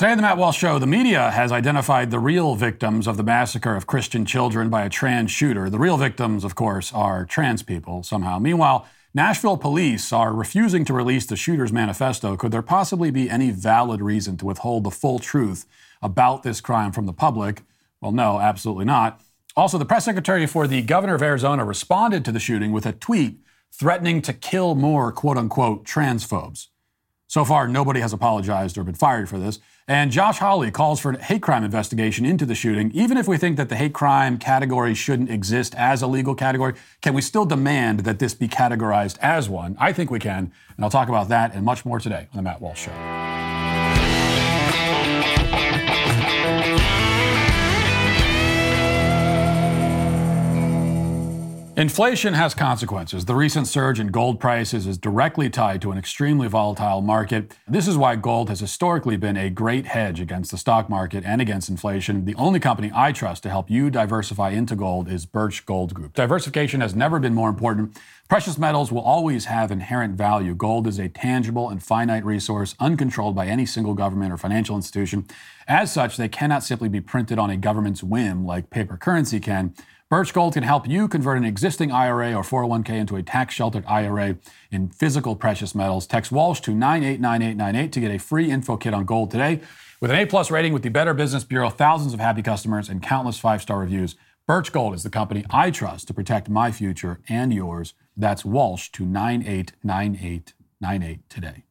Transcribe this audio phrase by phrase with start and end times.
[0.00, 3.22] Today, on the Matt Walsh Show, the media has identified the real victims of the
[3.22, 5.68] massacre of Christian children by a trans shooter.
[5.68, 8.38] The real victims, of course, are trans people somehow.
[8.38, 12.34] Meanwhile, Nashville police are refusing to release the shooter's manifesto.
[12.34, 15.66] Could there possibly be any valid reason to withhold the full truth
[16.00, 17.60] about this crime from the public?
[18.00, 19.20] Well, no, absolutely not.
[19.54, 22.92] Also, the press secretary for the governor of Arizona responded to the shooting with a
[22.92, 23.40] tweet
[23.70, 26.68] threatening to kill more quote unquote transphobes.
[27.30, 29.60] So far, nobody has apologized or been fired for this.
[29.86, 32.90] And Josh Hawley calls for a hate crime investigation into the shooting.
[32.92, 36.74] Even if we think that the hate crime category shouldn't exist as a legal category,
[37.02, 39.76] can we still demand that this be categorized as one?
[39.78, 40.50] I think we can.
[40.74, 43.49] And I'll talk about that and much more today on The Matt Walsh Show.
[51.80, 53.24] Inflation has consequences.
[53.24, 57.56] The recent surge in gold prices is directly tied to an extremely volatile market.
[57.66, 61.40] This is why gold has historically been a great hedge against the stock market and
[61.40, 62.26] against inflation.
[62.26, 66.12] The only company I trust to help you diversify into gold is Birch Gold Group.
[66.12, 67.98] Diversification has never been more important.
[68.28, 70.54] Precious metals will always have inherent value.
[70.54, 75.26] Gold is a tangible and finite resource, uncontrolled by any single government or financial institution.
[75.66, 79.74] As such, they cannot simply be printed on a government's whim like paper currency can.
[80.10, 83.84] Birch Gold can help you convert an existing IRA or 401k into a tax sheltered
[83.86, 84.38] IRA
[84.72, 86.04] in physical precious metals.
[86.04, 89.60] Text Walsh to 989898 to get a free info kit on gold today.
[90.00, 93.00] With an A plus rating with the Better Business Bureau, thousands of happy customers, and
[93.00, 94.16] countless five star reviews,
[94.48, 97.94] Birch Gold is the company I trust to protect my future and yours.
[98.16, 101.62] That's Walsh to 989898 today.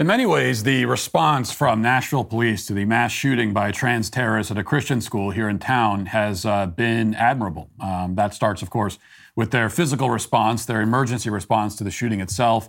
[0.00, 4.08] In many ways, the response from Nashville police to the mass shooting by a trans
[4.08, 7.68] terrorist at a Christian school here in town has uh, been admirable.
[7.80, 9.00] Um, that starts, of course,
[9.34, 12.68] with their physical response, their emergency response to the shooting itself.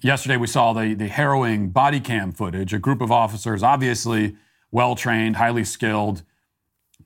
[0.00, 2.72] Yesterday, we saw the, the harrowing body cam footage.
[2.72, 4.34] A group of officers, obviously
[4.70, 6.22] well trained, highly skilled,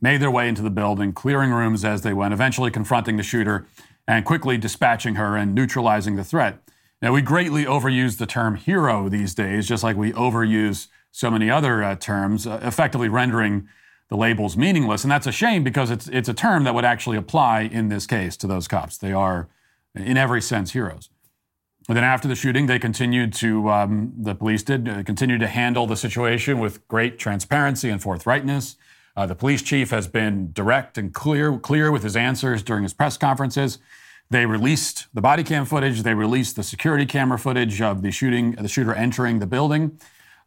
[0.00, 3.66] made their way into the building, clearing rooms as they went, eventually confronting the shooter
[4.06, 6.62] and quickly dispatching her and neutralizing the threat.
[7.00, 11.48] Now, we greatly overuse the term hero these days, just like we overuse so many
[11.48, 13.69] other uh, terms, uh, effectively rendering
[14.09, 15.04] the labels meaningless.
[15.04, 18.06] And that's a shame because it's, it's a term that would actually apply in this
[18.06, 18.98] case to those cops.
[18.98, 19.48] They are,
[19.94, 21.09] in every sense, heroes.
[21.88, 25.47] And then after the shooting, they continued to, um, the police did, uh, continue to
[25.47, 28.76] handle the situation with great transparency and forthrightness.
[29.16, 32.92] Uh, the police chief has been direct and clear, clear with his answers during his
[32.92, 33.78] press conferences.
[34.31, 36.03] They released the body cam footage.
[36.03, 39.99] They released the security camera footage of the shooting, the shooter entering the building.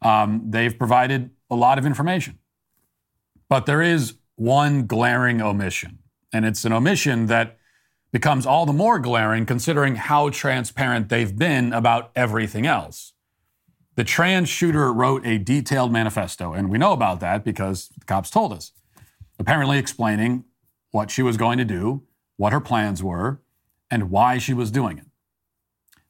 [0.01, 2.39] Um, they've provided a lot of information,
[3.49, 5.99] but there is one glaring omission,
[6.33, 7.57] and it's an omission that
[8.11, 13.13] becomes all the more glaring considering how transparent they've been about everything else.
[13.95, 18.29] The trans shooter wrote a detailed manifesto, and we know about that because the cops
[18.29, 18.71] told us,
[19.37, 20.45] apparently explaining
[20.91, 22.03] what she was going to do,
[22.37, 23.41] what her plans were,
[23.91, 25.05] and why she was doing it.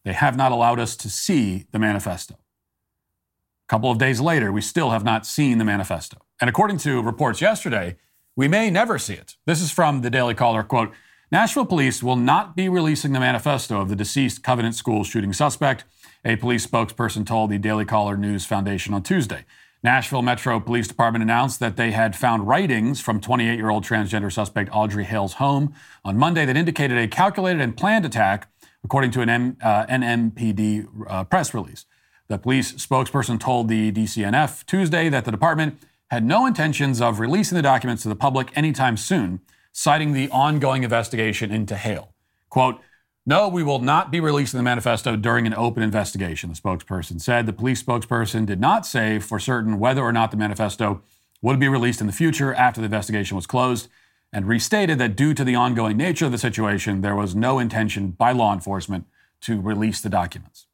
[0.05, 2.35] They have not allowed us to see the manifesto.
[2.35, 6.17] A couple of days later, we still have not seen the manifesto.
[6.39, 7.97] And according to reports yesterday,
[8.35, 9.35] we may never see it.
[9.45, 10.91] This is from the Daily Caller quote,
[11.31, 15.85] Nashville police will not be releasing the manifesto of the deceased Covenant School shooting suspect,
[16.25, 19.45] a police spokesperson told the Daily Caller News Foundation on Tuesday.
[19.83, 24.31] Nashville Metro Police Department announced that they had found writings from 28 year old transgender
[24.31, 25.73] suspect Audrey Hale's home
[26.05, 28.47] on Monday that indicated a calculated and planned attack,
[28.83, 31.85] according to an M, uh, NMPD uh, press release.
[32.27, 35.79] The police spokesperson told the DCNF Tuesday that the department
[36.11, 39.41] had no intentions of releasing the documents to the public anytime soon,
[39.71, 42.13] citing the ongoing investigation into Hale.
[42.49, 42.79] Quote,
[43.25, 47.45] no, we will not be releasing the manifesto during an open investigation, the spokesperson said.
[47.45, 51.01] The police spokesperson did not say for certain whether or not the manifesto
[51.41, 53.87] would be released in the future after the investigation was closed,
[54.33, 58.11] and restated that due to the ongoing nature of the situation, there was no intention
[58.11, 59.05] by law enforcement
[59.41, 60.67] to release the documents.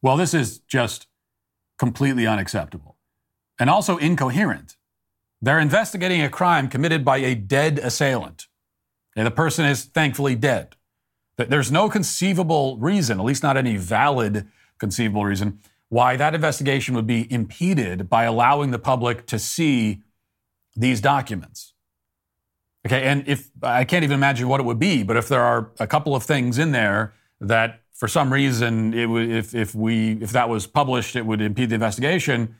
[0.00, 1.08] Well, this is just
[1.78, 2.96] completely unacceptable
[3.58, 4.76] and also incoherent.
[5.42, 8.46] They're investigating a crime committed by a dead assailant.
[9.16, 10.76] And the person is thankfully dead.
[11.36, 14.48] There's no conceivable reason, at least not any valid
[14.78, 20.02] conceivable reason, why that investigation would be impeded by allowing the public to see
[20.74, 21.74] these documents.
[22.86, 25.72] Okay, and if I can't even imagine what it would be, but if there are
[25.78, 30.12] a couple of things in there that for some reason it would, if, if we
[30.22, 32.54] if that was published, it would impede the investigation,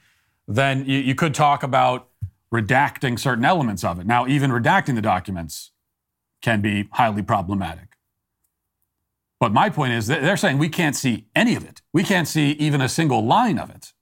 [0.49, 2.09] then you, you could talk about
[2.53, 4.07] redacting certain elements of it.
[4.07, 5.71] Now, even redacting the documents
[6.43, 7.96] can be highly problematic.
[9.39, 11.83] But my point is they're saying we can't see any of it.
[11.93, 13.93] We can't see even a single line of it.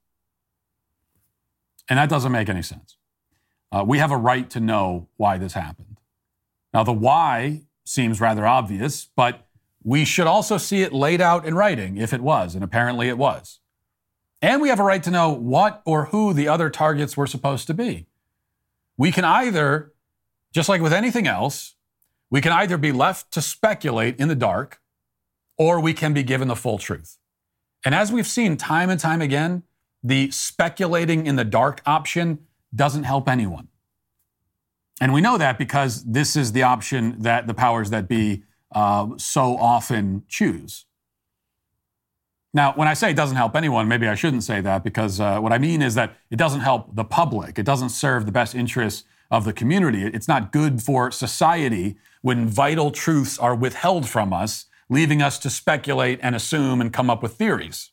[1.89, 2.97] And that doesn't make any sense.
[3.71, 5.99] Uh, we have a right to know why this happened.
[6.73, 9.47] Now, the why seems rather obvious, but
[9.83, 13.17] we should also see it laid out in writing if it was, and apparently it
[13.17, 13.59] was.
[14.41, 17.67] And we have a right to know what or who the other targets were supposed
[17.67, 18.07] to be.
[18.97, 19.93] We can either,
[20.53, 21.75] just like with anything else,
[22.29, 24.79] we can either be left to speculate in the dark
[25.57, 27.17] or we can be given the full truth.
[27.83, 29.63] And as we've seen time and time again,
[30.03, 32.39] the speculating in the dark option
[32.73, 33.69] doesn't help anyone.
[35.01, 38.43] And we know that because this is the option that the powers that be
[38.73, 40.85] uh, so often choose.
[42.53, 45.39] Now, when I say it doesn't help anyone, maybe I shouldn't say that because uh,
[45.39, 47.59] what I mean is that it doesn't help the public.
[47.59, 50.03] It doesn't serve the best interests of the community.
[50.05, 55.49] It's not good for society when vital truths are withheld from us, leaving us to
[55.49, 57.91] speculate and assume and come up with theories.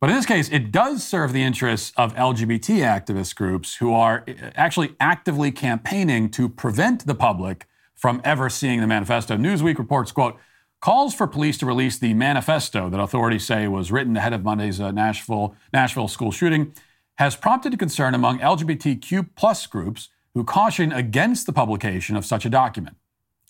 [0.00, 4.24] But in this case, it does serve the interests of LGBT activist groups who are
[4.28, 9.36] uh, actually actively campaigning to prevent the public from ever seeing the manifesto.
[9.36, 10.36] Newsweek reports, quote,
[10.80, 14.80] calls for police to release the manifesto that authorities say was written ahead of Monday's
[14.80, 16.74] uh, Nashville, Nashville school shooting
[17.16, 22.50] has prompted concern among LGBTQ plus groups who caution against the publication of such a
[22.50, 22.96] document.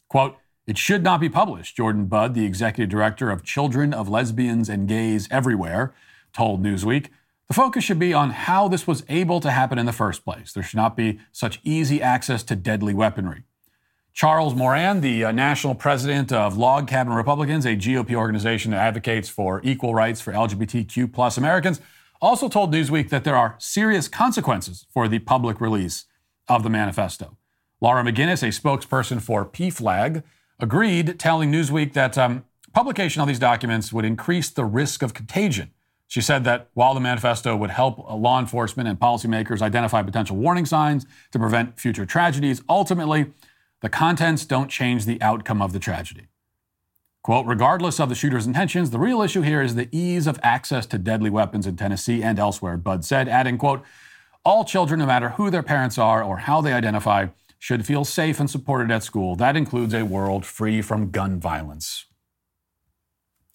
[0.09, 4.69] Quote, it should not be published, Jordan Budd, the executive director of Children of Lesbians
[4.69, 5.95] and Gays Everywhere,
[6.33, 7.09] told Newsweek.
[7.49, 10.53] The focus should be on how this was able to happen in the first place.
[10.53, 13.45] There should not be such easy access to deadly weaponry.
[14.13, 19.29] Charles Moran, the uh, national president of Log Cabin Republicans, a GOP organization that advocates
[19.29, 21.81] for equal rights for LGBTQ plus Americans,
[22.21, 26.07] also told Newsweek that there are serious consequences for the public release
[26.49, 27.37] of the manifesto.
[27.81, 30.23] Laura McGinnis, a spokesperson for PFLAG,
[30.59, 35.71] agreed, telling Newsweek that um, publication of these documents would increase the risk of contagion.
[36.09, 40.67] She said that while the manifesto would help law enforcement and policymakers identify potential warning
[40.67, 43.33] signs to prevent future tragedies, ultimately,
[43.81, 46.29] the contents don't change the outcome of the tragedy.
[47.23, 50.87] Quote, regardless of the shooter's intentions, the real issue here is the ease of access
[50.87, 53.83] to deadly weapons in Tennessee and elsewhere, Budd said, adding, quote,
[54.45, 57.27] all children, no matter who their parents are or how they identify,
[57.59, 59.37] should feel safe and supported at school.
[59.37, 62.07] That includes a world free from gun violence.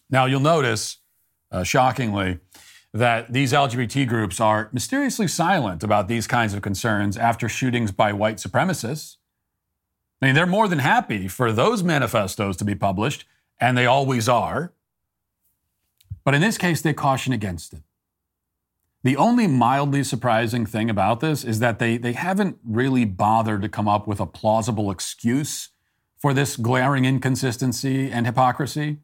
[0.09, 0.98] Now, you'll notice,
[1.51, 2.39] uh, shockingly,
[2.94, 8.12] that these LGBT groups are mysteriously silent about these kinds of concerns after shootings by
[8.12, 9.15] white supremacists.
[10.21, 13.25] I mean, they're more than happy for those manifestos to be published,
[13.59, 14.74] and they always are.
[16.24, 17.81] But in this case, they caution against it.
[19.03, 23.69] The only mildly surprising thing about this is that they, they haven't really bothered to
[23.69, 25.69] come up with a plausible excuse
[26.19, 29.00] for this glaring inconsistency and hypocrisy.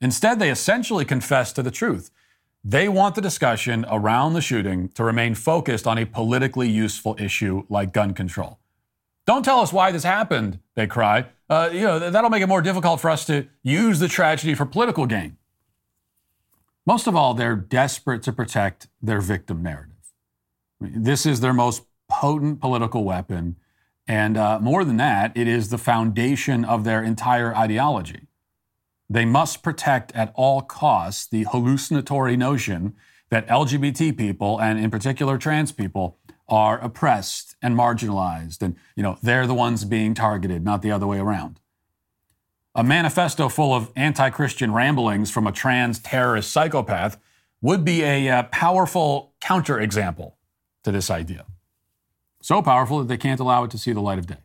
[0.00, 2.10] Instead, they essentially confess to the truth.
[2.62, 7.64] They want the discussion around the shooting to remain focused on a politically useful issue
[7.68, 8.60] like gun control.
[9.26, 11.26] Don't tell us why this happened, they cry.
[11.50, 14.64] Uh, you know, that'll make it more difficult for us to use the tragedy for
[14.64, 15.36] political gain.
[16.86, 20.12] Most of all, they're desperate to protect their victim narrative.
[20.80, 23.56] This is their most potent political weapon.
[24.06, 28.28] And uh, more than that, it is the foundation of their entire ideology.
[29.08, 32.94] They must protect at all costs the hallucinatory notion
[33.30, 39.16] that LGBT people, and in particular trans people, are oppressed and marginalized and you know
[39.22, 41.58] they're the ones being targeted not the other way around
[42.74, 47.18] a manifesto full of anti-christian ramblings from a trans terrorist psychopath
[47.60, 50.34] would be a uh, powerful counterexample
[50.82, 51.44] to this idea
[52.42, 54.42] so powerful that they can't allow it to see the light of day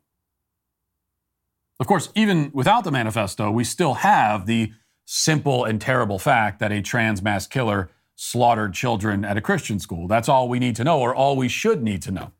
[1.79, 4.71] of course even without the manifesto we still have the
[5.05, 7.89] simple and terrible fact that a trans mass killer
[8.21, 10.05] slaughtered children at a Christian school.
[10.05, 12.33] That's all we need to know, or all we should need to know.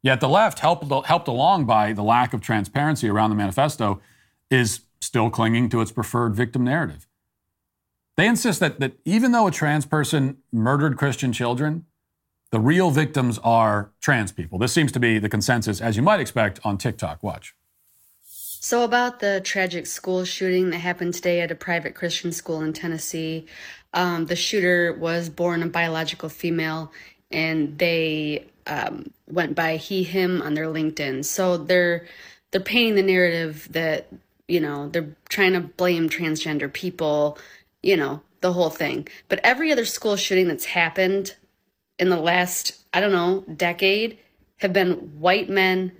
[0.00, 4.00] Yet the left, helped, helped along by the lack of transparency around the manifesto,
[4.50, 7.06] is still clinging to its preferred victim narrative.
[8.16, 11.86] They insist that, that even though a trans person murdered Christian children,
[12.50, 14.58] the real victims are trans people.
[14.58, 17.22] This seems to be the consensus, as you might expect, on TikTok.
[17.22, 17.54] Watch.
[18.22, 22.72] So, about the tragic school shooting that happened today at a private Christian school in
[22.72, 23.46] Tennessee,
[23.94, 26.90] um, the shooter was born a biological female,
[27.30, 31.24] and they um, went by he him on their LinkedIn.
[31.24, 32.06] So they're
[32.50, 34.08] they're painting the narrative that
[34.48, 37.38] you know they're trying to blame transgender people,
[37.82, 39.08] you know the whole thing.
[39.28, 41.36] But every other school shooting that's happened
[41.98, 44.18] in the last I don't know decade
[44.58, 45.92] have been white men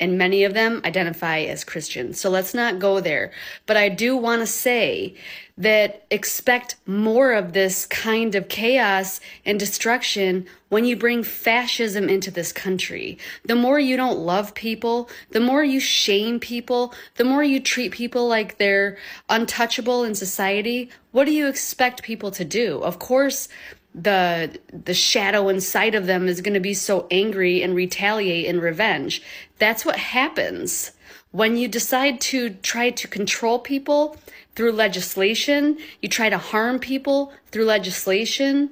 [0.00, 2.18] and many of them identify as Christians.
[2.18, 3.30] So let's not go there.
[3.66, 5.14] But I do want to say
[5.58, 12.30] that expect more of this kind of chaos and destruction when you bring fascism into
[12.30, 13.18] this country.
[13.44, 17.92] The more you don't love people, the more you shame people, the more you treat
[17.92, 18.96] people like they're
[19.28, 22.78] untouchable in society, what do you expect people to do?
[22.78, 23.48] Of course,
[23.94, 28.60] the the shadow inside of them is going to be so angry and retaliate in
[28.60, 29.22] revenge.
[29.58, 30.92] That's what happens
[31.32, 34.16] when you decide to try to control people
[34.54, 38.70] through legislation, you try to harm people through legislation.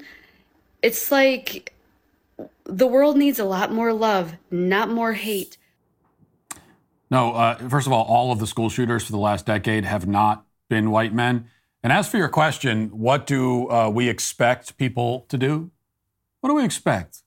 [0.82, 1.72] It's like
[2.64, 5.56] the world needs a lot more love, not more hate.
[7.10, 10.06] No, uh, first of all, all of the school shooters for the last decade have
[10.06, 11.48] not been white men.
[11.88, 15.70] And as for your question, what do uh, we expect people to do?
[16.40, 17.22] What do we expect?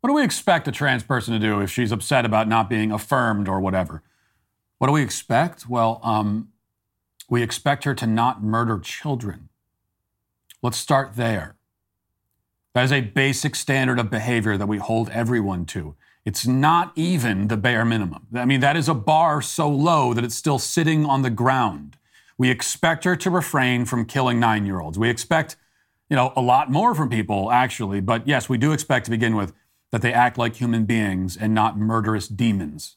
[0.00, 2.92] What do we expect a trans person to do if she's upset about not being
[2.92, 4.04] affirmed or whatever?
[4.78, 5.68] What do we expect?
[5.68, 6.50] Well, um,
[7.28, 9.48] we expect her to not murder children.
[10.62, 11.56] Let's start there.
[12.72, 15.96] That is a basic standard of behavior that we hold everyone to.
[16.24, 18.28] It's not even the bare minimum.
[18.32, 21.96] I mean, that is a bar so low that it's still sitting on the ground.
[22.36, 24.98] We expect her to refrain from killing nine year olds.
[24.98, 25.56] We expect,
[26.08, 28.00] you know, a lot more from people, actually.
[28.00, 29.52] But yes, we do expect to begin with
[29.92, 32.96] that they act like human beings and not murderous demons.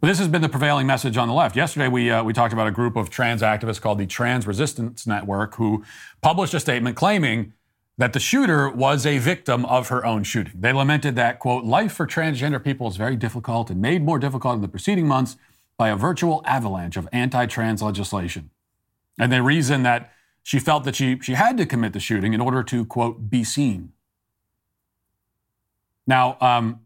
[0.00, 1.56] But this has been the prevailing message on the left.
[1.56, 5.06] Yesterday, we, uh, we talked about a group of trans activists called the Trans Resistance
[5.06, 5.84] Network who
[6.20, 7.54] published a statement claiming
[7.98, 10.52] that the shooter was a victim of her own shooting.
[10.54, 14.56] They lamented that, quote, life for transgender people is very difficult and made more difficult
[14.56, 15.36] in the preceding months
[15.76, 18.50] by a virtual avalanche of anti trans legislation.
[19.18, 22.40] And they reason that she felt that she, she had to commit the shooting in
[22.40, 23.92] order to, quote, be seen.
[26.06, 26.80] Now, um,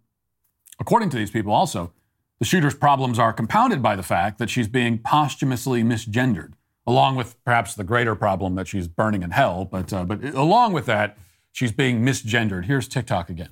[0.78, 1.92] according to these people, also,
[2.38, 6.54] the shooter's problems are compounded by the fact that she's being posthumously misgendered,
[6.87, 9.66] along with perhaps the greater problem that she's burning in hell.
[9.66, 11.18] But, uh, but along with that,
[11.52, 12.64] she's being misgendered.
[12.64, 13.50] Here's TikTok again.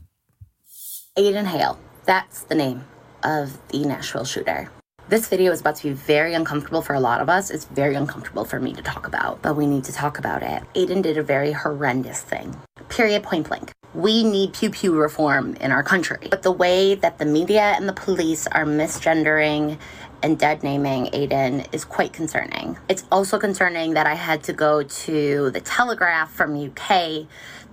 [1.18, 2.82] Aiden Hale, that's the name
[3.24, 4.70] of the Nashville shooter.
[5.08, 7.48] This video is about to be very uncomfortable for a lot of us.
[7.48, 10.62] It's very uncomfortable for me to talk about, but we need to talk about it.
[10.74, 12.54] Aiden did a very horrendous thing.
[12.90, 13.72] Period, point blank.
[13.94, 16.28] We need pew pew reform in our country.
[16.28, 19.78] But the way that the media and the police are misgendering
[20.22, 22.76] and dead naming Aiden is quite concerning.
[22.90, 27.26] It's also concerning that I had to go to the Telegraph from UK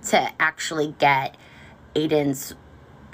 [0.08, 1.36] to actually get
[1.94, 2.54] Aiden's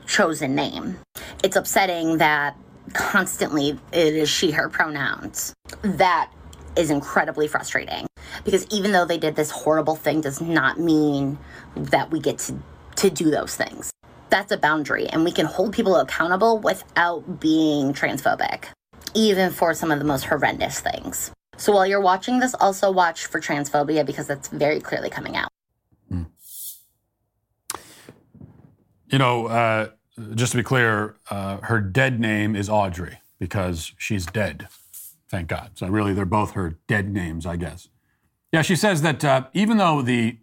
[0.06, 1.00] chosen name.
[1.42, 2.56] It's upsetting that
[2.92, 5.54] constantly it is she, her pronouns.
[5.82, 6.30] That
[6.76, 8.06] is incredibly frustrating
[8.44, 11.38] because even though they did this horrible thing does not mean
[11.76, 12.58] that we get to,
[12.96, 13.90] to do those things.
[14.30, 18.64] That's a boundary, and we can hold people accountable without being transphobic,
[19.14, 21.30] even for some of the most horrendous things.
[21.58, 25.50] So while you're watching this, also watch for transphobia because that's very clearly coming out.
[26.10, 26.26] Mm.
[29.10, 29.90] You know, uh,
[30.34, 34.68] just to be clear, uh, her dead name is Audrey because she's dead.
[35.28, 35.72] Thank God.
[35.74, 37.88] So really, they're both her dead names, I guess.
[38.52, 40.36] Yeah, she says that uh, even though the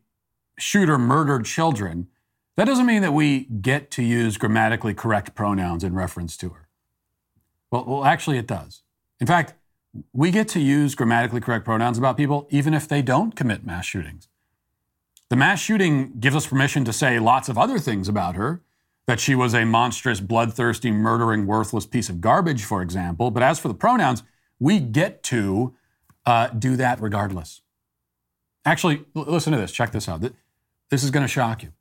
[0.57, 2.07] shooter murdered children,
[2.55, 6.67] that doesn't mean that we get to use grammatically correct pronouns in reference to her.
[7.71, 8.81] Well, well, actually, it does.
[9.19, 9.53] In fact,
[10.11, 13.85] we get to use grammatically correct pronouns about people even if they don't commit mass
[13.85, 14.27] shootings.
[15.29, 18.61] The mass shooting gives us permission to say lots of other things about her,
[19.09, 23.31] that she was a monstrous, bloodthirsty, murdering, worthless piece of garbage, for example.
[23.31, 24.21] But as for the pronouns,
[24.59, 25.73] we get to
[26.27, 27.63] uh, do that regardless.
[28.65, 29.71] Actually, l- listen to this.
[29.71, 30.21] Check this out.
[30.91, 31.73] This is going to shock you.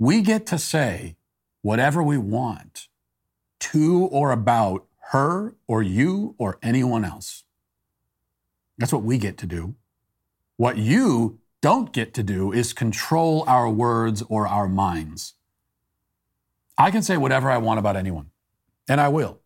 [0.00, 1.14] We get to say
[1.62, 2.88] whatever we want
[3.60, 7.44] to or about her or you or anyone else.
[8.76, 9.76] That's what we get to do.
[10.56, 15.34] What you don't get to do is control our words or our minds.
[16.80, 18.30] I can say whatever I want about anyone,
[18.88, 19.38] and I will.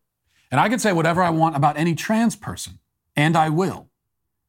[0.49, 2.79] And I can say whatever I want about any trans person,
[3.13, 3.89] and I will.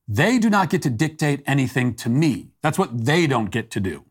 [0.07, 2.51] They do not get to dictate anything to me.
[2.63, 4.05] That's what they don't get to do.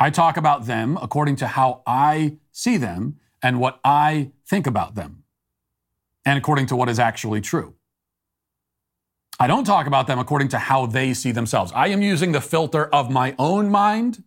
[0.00, 4.94] I talk about them according to how I see them and what I think about
[4.94, 5.24] them,
[6.24, 7.74] and according to what is actually true.
[9.38, 11.72] I don't talk about them according to how they see themselves.
[11.74, 14.24] I am using the filter of my own mind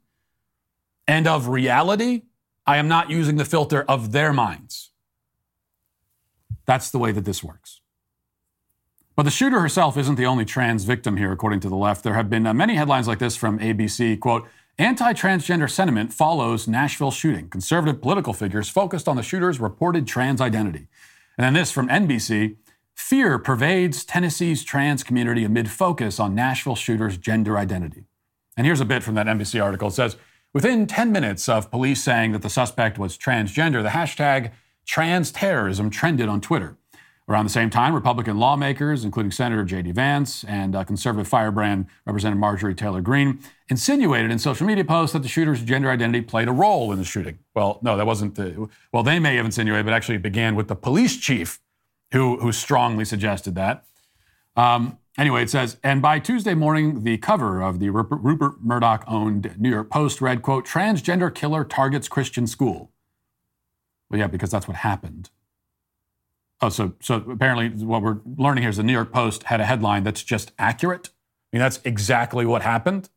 [1.07, 2.23] and of reality
[2.67, 4.91] I am not using the filter of their minds.
[6.65, 7.81] That's the way that this works.
[9.15, 12.03] But the shooter herself isn't the only trans victim here, according to the left.
[12.03, 14.19] There have been uh, many headlines like this from ABC.
[14.19, 17.49] Quote, Anti transgender sentiment follows Nashville shooting.
[17.49, 20.87] Conservative political figures focused on the shooter's reported trans identity.
[21.37, 22.57] And then this from NBC
[22.95, 28.05] Fear pervades Tennessee's trans community amid focus on Nashville shooter's gender identity.
[28.55, 29.89] And here's a bit from that NBC article.
[29.89, 30.15] It says
[30.55, 34.53] Within 10 minutes of police saying that the suspect was transgender, the hashtag
[34.85, 36.77] trans terrorism trended on Twitter.
[37.27, 39.91] Around the same time, Republican lawmakers, including Senator J.D.
[39.91, 45.23] Vance and uh, conservative firebrand Representative Marjorie Taylor Greene, insinuated in social media posts that
[45.23, 47.39] the shooter's gender identity played a role in the shooting.
[47.53, 48.69] Well, no, that wasn't the.
[48.93, 51.59] Well, they may have insinuated, but actually it began with the police chief
[52.13, 53.83] who, who strongly suggested that.
[54.55, 59.55] Um, anyway, it says, and by Tuesday morning, the cover of the Rupert, Murdoch owned
[59.57, 62.91] New York Post read, quote, transgender killer targets Christian school.
[64.09, 65.29] Well, yeah, because that's what happened.
[66.61, 69.65] Oh, so, so apparently what we're learning here is the New York Post had a
[69.65, 71.09] headline that's just accurate.
[71.51, 73.09] I mean, that's exactly what happened.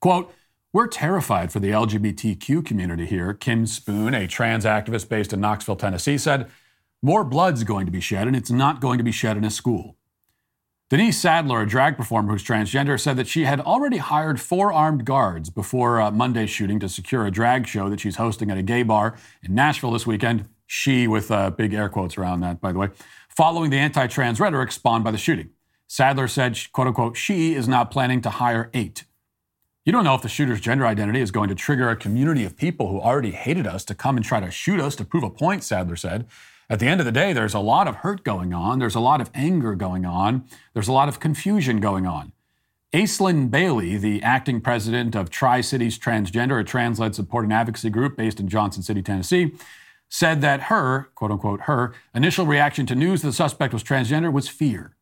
[0.00, 0.32] Quote,
[0.72, 5.76] we're terrified for the LGBTQ community here, Kim Spoon, a trans activist based in Knoxville,
[5.76, 6.50] Tennessee, said
[7.00, 9.50] more blood's going to be shed, and it's not going to be shed in a
[9.50, 9.96] school.
[10.94, 15.04] Denise Sadler, a drag performer who's transgender, said that she had already hired four armed
[15.04, 18.62] guards before uh, Monday's shooting to secure a drag show that she's hosting at a
[18.62, 20.48] gay bar in Nashville this weekend.
[20.68, 22.90] She, with uh, big air quotes around that, by the way,
[23.28, 25.50] following the anti trans rhetoric spawned by the shooting.
[25.88, 29.02] Sadler said, quote unquote, she is not planning to hire eight.
[29.84, 32.56] You don't know if the shooter's gender identity is going to trigger a community of
[32.56, 35.30] people who already hated us to come and try to shoot us to prove a
[35.30, 36.28] point, Sadler said.
[36.70, 38.78] At the end of the day, there's a lot of hurt going on.
[38.78, 40.44] There's a lot of anger going on.
[40.72, 42.32] There's a lot of confusion going on.
[42.92, 47.90] Aislinn Bailey, the acting president of Tri Cities Transgender, a trans led support and advocacy
[47.90, 49.52] group based in Johnson City, Tennessee,
[50.08, 54.32] said that her, quote unquote, her initial reaction to news that the suspect was transgender
[54.32, 54.94] was fear.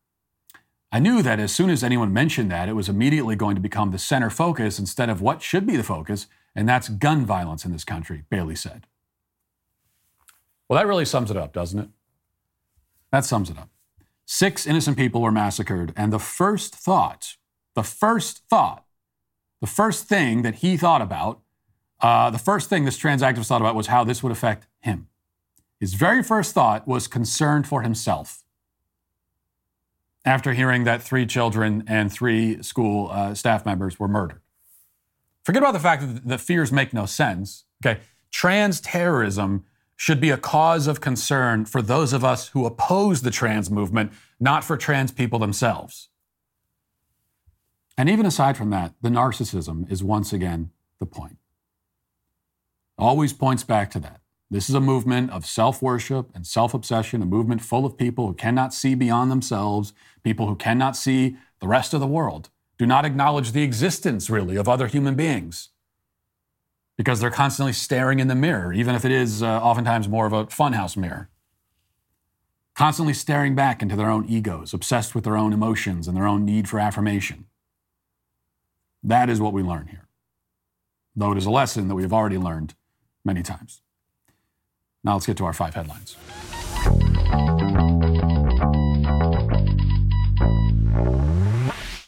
[0.91, 3.91] I knew that as soon as anyone mentioned that, it was immediately going to become
[3.91, 7.71] the center focus instead of what should be the focus, and that's gun violence in
[7.71, 8.87] this country, Bailey said.
[10.67, 11.89] Well, that really sums it up, doesn't it?
[13.11, 13.69] That sums it up.
[14.25, 17.35] Six innocent people were massacred, and the first thought,
[17.75, 18.85] the first thought,
[19.61, 21.41] the first thing that he thought about,
[22.01, 25.07] uh, the first thing this trans activist thought about was how this would affect him.
[25.79, 28.43] His very first thought was concern for himself.
[30.25, 34.39] After hearing that three children and three school uh, staff members were murdered.
[35.43, 37.65] Forget about the fact that the fears make no sense.
[37.85, 37.99] Okay,
[38.31, 39.65] trans terrorism
[40.03, 44.11] should be a cause of concern for those of us who oppose the trans movement,
[44.37, 46.09] not for trans people themselves.
[47.97, 51.37] And even aside from that, the narcissism is once again the point.
[52.97, 54.19] Always points back to that.
[54.51, 58.27] This is a movement of self worship and self obsession, a movement full of people
[58.27, 62.85] who cannot see beyond themselves, people who cannot see the rest of the world, do
[62.85, 65.69] not acknowledge the existence, really, of other human beings
[66.97, 70.33] because they're constantly staring in the mirror, even if it is uh, oftentimes more of
[70.33, 71.29] a funhouse mirror.
[72.75, 76.43] Constantly staring back into their own egos, obsessed with their own emotions and their own
[76.45, 77.45] need for affirmation.
[79.03, 80.07] That is what we learn here,
[81.15, 82.73] though it is a lesson that we have already learned
[83.25, 83.81] many times.
[85.03, 86.15] Now let's get to our five headlines.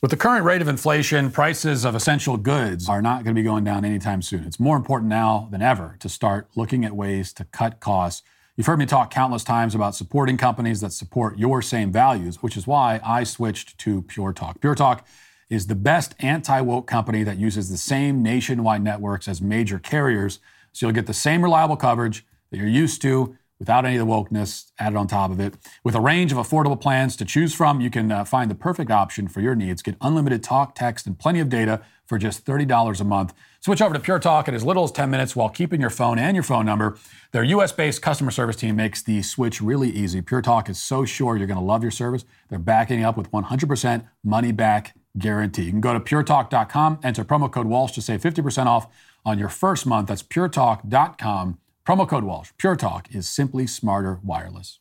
[0.06, 3.44] With the current rate of inflation, prices of essential goods are not going to be
[3.44, 4.44] going down anytime soon.
[4.44, 8.22] It's more important now than ever to start looking at ways to cut costs.
[8.56, 12.56] You've heard me talk countless times about supporting companies that support your same values, which
[12.56, 14.62] is why I switched to Pure Talk.
[14.62, 15.08] Pure Talk
[15.50, 20.38] is the best anti woke company that uses the same nationwide networks as major carriers,
[20.72, 24.12] so you'll get the same reliable coverage that you're used to without any of the
[24.12, 25.56] wokeness added on top of it.
[25.84, 28.92] With a range of affordable plans to choose from, you can uh, find the perfect
[28.92, 29.82] option for your needs.
[29.82, 33.34] Get unlimited talk, text, and plenty of data for just $30 a month.
[33.62, 36.20] Switch over to Pure Talk in as little as 10 minutes while keeping your phone
[36.20, 36.98] and your phone number.
[37.32, 40.22] Their US based customer service team makes the switch really easy.
[40.22, 42.26] Pure Talk is so sure you're going to love your service.
[42.50, 45.64] They're backing up with 100% money back guarantee.
[45.64, 48.88] You can go to puretalk.com, enter promo code Walsh to save 50% off
[49.26, 50.10] on your first month.
[50.10, 52.52] That's puretalk.com Promo code Walsh.
[52.58, 54.80] Pure Talk is simply smarter wireless.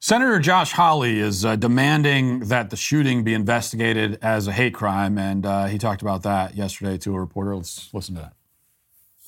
[0.00, 5.18] Senator Josh Hawley is uh, demanding that the shooting be investigated as a hate crime,
[5.18, 7.56] and uh, he talked about that yesterday to a reporter.
[7.56, 8.37] Let's listen to that.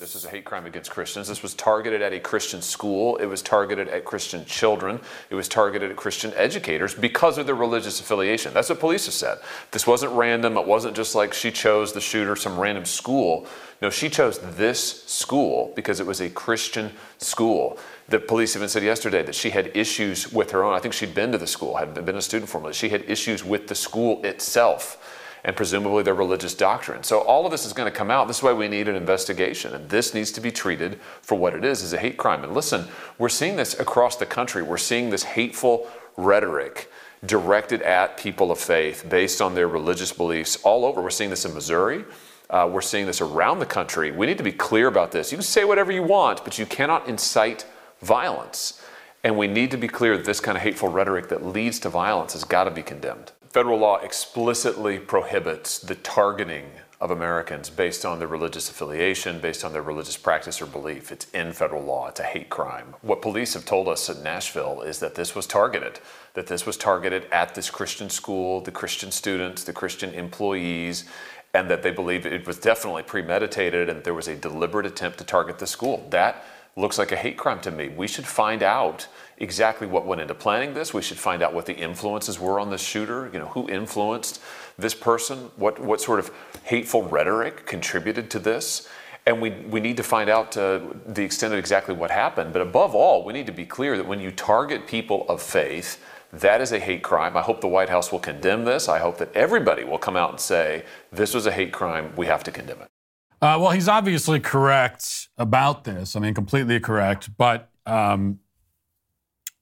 [0.00, 1.28] This is a hate crime against Christians.
[1.28, 3.18] This was targeted at a Christian school.
[3.18, 4.98] It was targeted at Christian children.
[5.28, 8.54] It was targeted at Christian educators because of their religious affiliation.
[8.54, 9.40] That's what police have said.
[9.72, 10.56] This wasn't random.
[10.56, 13.46] It wasn't just like she chose the shooter, some random school.
[13.82, 17.78] No, she chose this school because it was a Christian school.
[18.08, 20.72] The police even said yesterday that she had issues with her own.
[20.72, 22.72] I think she'd been to the school, had been a student formerly.
[22.72, 27.02] She had issues with the school itself and presumably their religious doctrine.
[27.02, 28.28] So all of this is going to come out.
[28.28, 29.74] This is why we need an investigation.
[29.74, 32.44] And this needs to be treated for what it is, as a hate crime.
[32.44, 34.62] And listen, we're seeing this across the country.
[34.62, 36.90] We're seeing this hateful rhetoric
[37.24, 41.00] directed at people of faith based on their religious beliefs all over.
[41.00, 42.04] We're seeing this in Missouri.
[42.48, 44.10] Uh, we're seeing this around the country.
[44.10, 45.30] We need to be clear about this.
[45.30, 47.64] You can say whatever you want, but you cannot incite
[48.02, 48.82] violence.
[49.22, 51.90] And we need to be clear that this kind of hateful rhetoric that leads to
[51.90, 53.32] violence has got to be condemned.
[53.50, 56.66] Federal law explicitly prohibits the targeting
[57.00, 61.10] of Americans based on their religious affiliation, based on their religious practice or belief.
[61.10, 62.06] It's in federal law.
[62.06, 62.94] It's a hate crime.
[63.02, 65.98] What police have told us in Nashville is that this was targeted,
[66.34, 71.06] that this was targeted at this Christian school, the Christian students, the Christian employees,
[71.52, 75.24] and that they believe it was definitely premeditated and there was a deliberate attempt to
[75.24, 76.06] target the school.
[76.10, 76.44] That
[76.76, 77.88] looks like a hate crime to me.
[77.88, 79.08] We should find out
[79.40, 80.94] exactly what went into planning this.
[80.94, 84.40] We should find out what the influences were on the shooter, you know, who influenced
[84.78, 86.30] this person, what, what sort of
[86.64, 88.86] hateful rhetoric contributed to this.
[89.26, 92.52] And we, we need to find out uh, the extent of exactly what happened.
[92.52, 96.02] But above all, we need to be clear that when you target people of faith,
[96.32, 97.36] that is a hate crime.
[97.36, 98.88] I hope the White House will condemn this.
[98.88, 102.12] I hope that everybody will come out and say, this was a hate crime.
[102.16, 102.88] We have to condemn it.
[103.42, 106.14] Uh, well, he's obviously correct about this.
[106.14, 107.30] I mean, completely correct.
[107.36, 108.38] But um,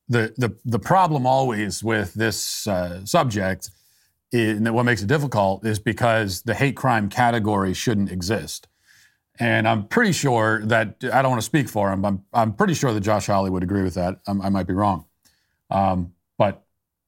[0.09, 3.71] the, the, the problem always with this uh, subject,
[4.33, 8.69] and what makes it difficult, is because the hate crime category shouldn't exist.
[9.41, 12.53] And I'm pretty sure that, I don't want to speak for him, but I'm, I'm
[12.53, 14.21] pretty sure that Josh Hawley would agree with that.
[14.27, 15.05] I'm, i might be wrong.
[15.71, 16.65] Um, but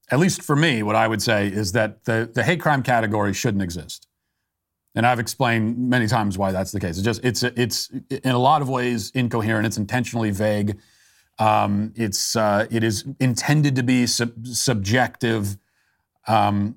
[0.09, 3.33] at least for me, what I would say is that the, the hate crime category
[3.33, 4.07] shouldn't exist.
[4.93, 6.97] And I've explained many times why that's the case.
[6.97, 9.65] It's just it's it's in a lot of ways incoherent.
[9.65, 10.77] It's intentionally vague.
[11.41, 15.57] Um, it's uh, it is intended to be sub- subjective,
[16.27, 16.75] um,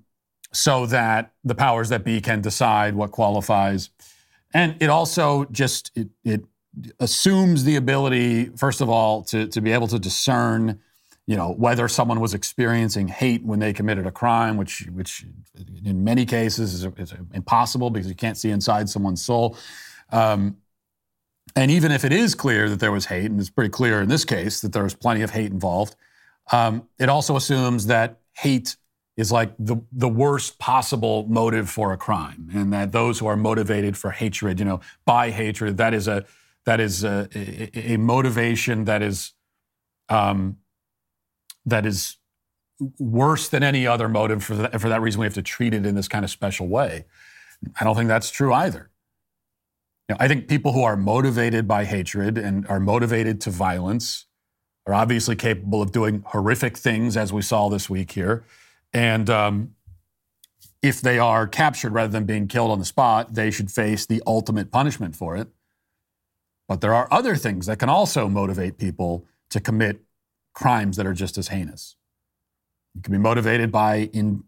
[0.52, 3.90] so that the powers that be can decide what qualifies.
[4.54, 6.44] And it also just it, it
[6.98, 10.80] assumes the ability, first of all, to to be able to discern
[11.26, 15.24] you know, whether someone was experiencing hate when they committed a crime, which, which
[15.84, 19.56] in many cases is, is impossible because you can't see inside someone's soul.
[20.12, 20.58] Um,
[21.56, 24.08] and even if it is clear that there was hate, and it's pretty clear in
[24.08, 25.96] this case that there was plenty of hate involved,
[26.52, 28.76] um, it also assumes that hate
[29.16, 33.36] is like the, the worst possible motive for a crime, and that those who are
[33.36, 36.24] motivated for hatred, you know, by hatred, that is a
[36.66, 39.32] that is a, a, a motivation that is
[40.08, 40.56] um,
[41.64, 42.16] that is
[42.98, 44.42] worse than any other motive.
[44.42, 47.04] For for that reason, we have to treat it in this kind of special way.
[47.80, 48.90] I don't think that's true either.
[50.08, 54.26] Know, I think people who are motivated by hatred and are motivated to violence
[54.86, 58.44] are obviously capable of doing horrific things, as we saw this week here.
[58.92, 59.74] And um,
[60.82, 64.22] if they are captured rather than being killed on the spot, they should face the
[64.26, 65.48] ultimate punishment for it.
[66.68, 70.02] But there are other things that can also motivate people to commit
[70.54, 71.96] crimes that are just as heinous.
[72.94, 74.44] You can be motivated by in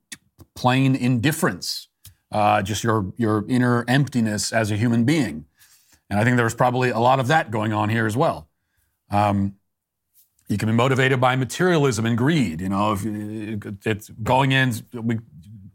[0.55, 1.89] plain indifference,
[2.33, 5.47] uh, just your your inner emptiness as a human being,
[6.11, 8.49] and I think there's probably a lot of that going on here as well.
[9.11, 9.57] Um,
[10.49, 12.61] you can be motivated by materialism and greed.
[12.61, 15.19] You know, if it's going in, we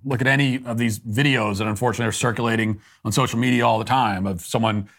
[0.04, 3.86] look at any of these videos that unfortunately are circulating on social media all the
[3.86, 4.90] time of someone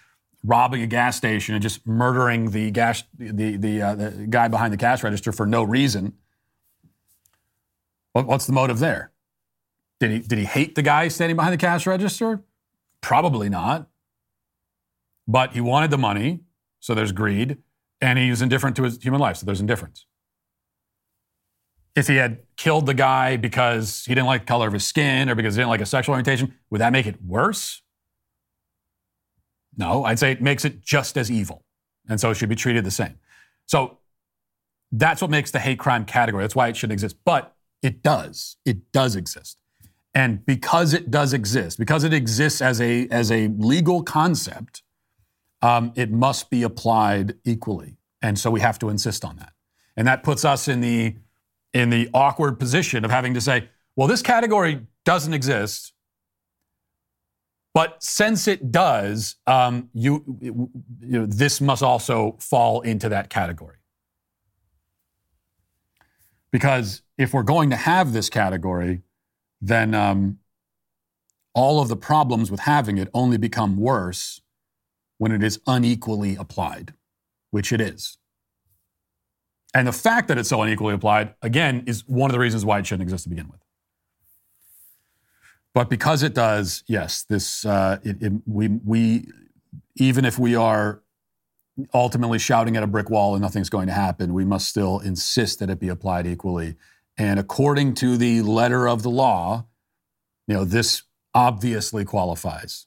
[0.45, 4.73] robbing a gas station and just murdering the gas the the, uh, the guy behind
[4.73, 6.15] the cash register for no reason.
[8.13, 9.12] What, what's the motive there?
[10.03, 12.43] Did he did he hate the guy standing behind the cash register?
[13.03, 13.89] Probably not.
[15.29, 16.41] But he wanted the money,
[16.81, 17.59] so there's greed,
[18.01, 20.07] and he was indifferent to his human life, so there's indifference.
[21.95, 25.31] If he had killed the guy because he didn't like the color of his skin
[25.31, 27.81] or because he didn't like a sexual orientation, would that make it worse?
[29.77, 31.65] No, I'd say it makes it just as evil.
[32.09, 33.21] And so it should be treated the same.
[33.67, 33.99] So
[34.91, 36.43] that's what makes the hate crime category.
[36.43, 37.19] That's why it shouldn't exist.
[37.25, 38.57] But it does.
[38.65, 39.62] It does exist.
[40.15, 44.83] And because it does exist, because it exists as a, as a legal concept,
[45.63, 47.97] um, it must be applied equally.
[48.21, 49.53] And so we have to insist on that.
[49.97, 51.17] And that puts us in the,
[51.73, 55.93] in the awkward position of having to say, well, this category doesn't exist.
[57.75, 60.71] But since it does, um, you, you
[61.01, 63.77] know, this must also fall into that category.
[66.51, 69.01] Because if we're going to have this category,
[69.63, 70.39] then um,
[71.55, 74.43] all of the problems with having it only become worse
[75.19, 76.95] when it is unequally applied,
[77.53, 78.19] which it is.
[79.73, 82.81] And the fact that it's so unequally applied, again, is one of the reasons why
[82.81, 83.61] it shouldn't exist to begin with.
[85.73, 89.29] But because it does, yes, this uh, it, it, we we
[89.97, 91.03] even if we are
[91.95, 95.61] ultimately shouting at a brick wall and nothing's going to happen, we must still insist
[95.61, 96.75] that it be applied equally.
[97.19, 99.67] And according to the letter of the law,
[100.47, 101.03] you know, this
[101.35, 102.87] obviously qualifies.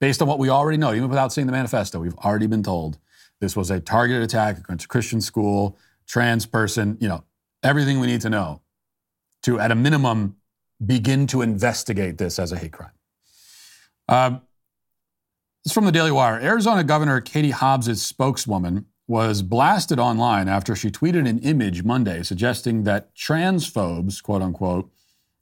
[0.00, 2.98] Based on what we already know, even without seeing the manifesto, we've already been told
[3.40, 7.24] this was a targeted attack against a Christian school, trans person, you know,
[7.62, 8.62] everything we need to know
[9.42, 10.36] to, at a minimum,
[10.84, 12.90] begin to investigate this as a hate crime.
[14.08, 14.42] Um,
[15.64, 16.40] is from the Daily Wire.
[16.40, 22.84] Arizona Governor Katie Hobbs' spokeswoman was blasted online after she tweeted an image Monday suggesting
[22.84, 24.90] that transphobes, quote unquote,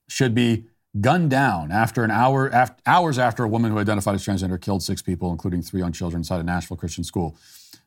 [0.09, 0.65] should be
[1.01, 4.83] gunned down after an hour after, hours after a woman who identified as transgender killed
[4.83, 7.37] six people, including three young children, inside a Nashville Christian school.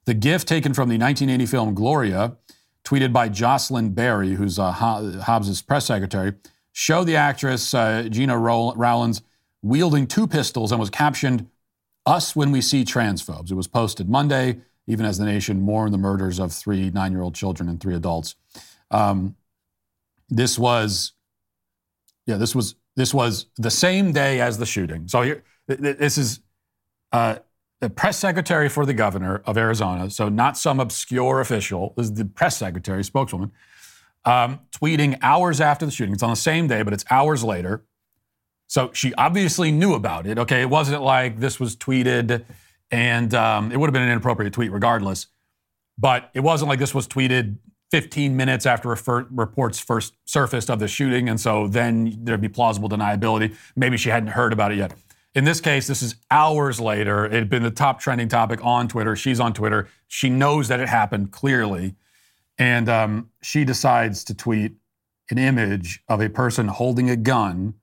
[0.06, 2.36] The GIF taken from the 1980 film Gloria,
[2.84, 6.34] tweeted by Josselyn Berry, who's uh, Hobbs' press secretary,
[6.74, 9.22] showed the actress uh, Gena Rowlands
[9.62, 11.48] wielding two pistols and was captioned
[12.06, 13.52] us when we see transphobes.
[13.52, 17.22] It was posted Monday, even as the nation mourned the murders of three nine year
[17.22, 18.36] old children and three adults.
[18.92, 19.36] Um,
[20.30, 21.14] this was,
[22.26, 25.08] yeah, this was this was the same day as the shooting.
[25.08, 26.42] So here, this is
[27.12, 27.38] uh,
[27.80, 30.10] the press secretary for the governor of Arizona.
[30.10, 31.94] So not some obscure official.
[31.96, 33.52] This is the press secretary, spokeswoman,
[34.26, 36.14] um, tweeting hours after the shooting.
[36.14, 37.86] It's on the same day, but it's hours later.
[38.68, 40.38] So she obviously knew about it.
[40.38, 42.44] Okay, it wasn't like this was tweeted
[42.92, 45.28] and um, it would have been an inappropriate tweet regardless.
[45.98, 47.58] But it wasn't like this was tweeted
[47.92, 52.50] 15 minutes after refer- reports first surfaced of the shooting, and so then there'd be
[52.50, 53.56] plausible deniability.
[53.76, 54.94] Maybe she hadn't heard about it yet.
[55.36, 57.26] In this case, this is hours later.
[57.26, 59.16] It had been the top trending topic on Twitter.
[59.16, 59.88] She's on Twitter.
[60.08, 61.96] She knows that it happened clearly.
[62.58, 64.74] And um, she decides to tweet
[65.30, 67.76] an image of a person holding a gun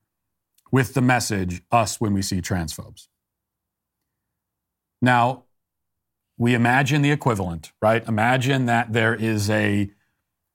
[0.71, 3.07] with the message, us when we see transphobes.
[5.01, 5.43] Now,
[6.37, 8.07] we imagine the equivalent, right?
[8.07, 9.89] Imagine that there is a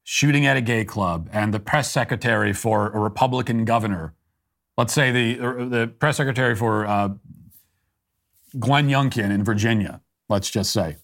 [0.05, 4.15] shooting at a gay club and the press secretary for a Republican governor,
[4.77, 5.35] let's say the,
[5.69, 7.11] the press secretary for uh,
[8.59, 10.97] Glenn Youngkin in Virginia, let's just say,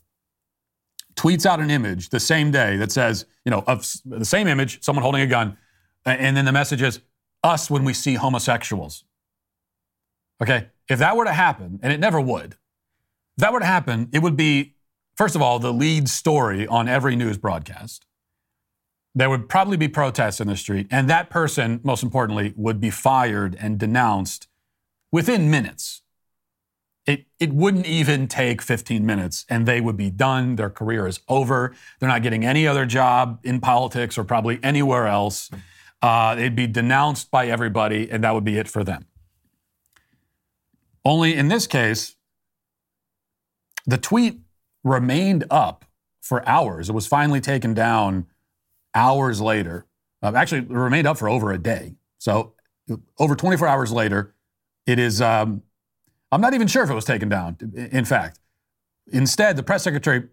[1.17, 4.83] tweets out an image the same day that says, you know, of the same image,
[4.85, 5.57] someone holding a gun,
[6.05, 7.01] and then the message is,
[7.43, 9.05] us when we see homosexuals.
[10.41, 10.69] Okay?
[10.89, 12.57] If that were to happen, and it never would,
[13.39, 14.75] if that were to happen, it would be,
[15.17, 18.05] first of all, the lead story on every news broadcast.
[19.15, 22.91] There would probably be protests in the street, and that person, most importantly, would be
[22.91, 24.49] fired and denounced
[25.13, 26.03] within minutes.
[27.07, 30.57] It, it wouldn't even take 15 minutes, and they would be done.
[30.57, 31.77] Their career is over.
[32.01, 35.49] They're not getting any other job in politics or probably anywhere else.
[36.03, 39.07] Uh, they'd be denounced by everybody, and that would be it for them.
[41.05, 42.17] Only in this case,
[43.89, 44.39] the tweet
[44.85, 45.85] remained up
[46.21, 46.89] for hours.
[46.89, 48.27] It was finally taken down
[48.95, 49.87] hours later.
[50.23, 51.97] Uh, actually, it remained up for over a day.
[52.19, 52.55] So,
[53.19, 54.35] over 24 hours later,
[54.87, 55.21] it is.
[55.21, 55.63] Um,
[56.31, 58.39] I'm not even sure if it was taken down, in fact.
[59.11, 60.29] Instead, the press secretary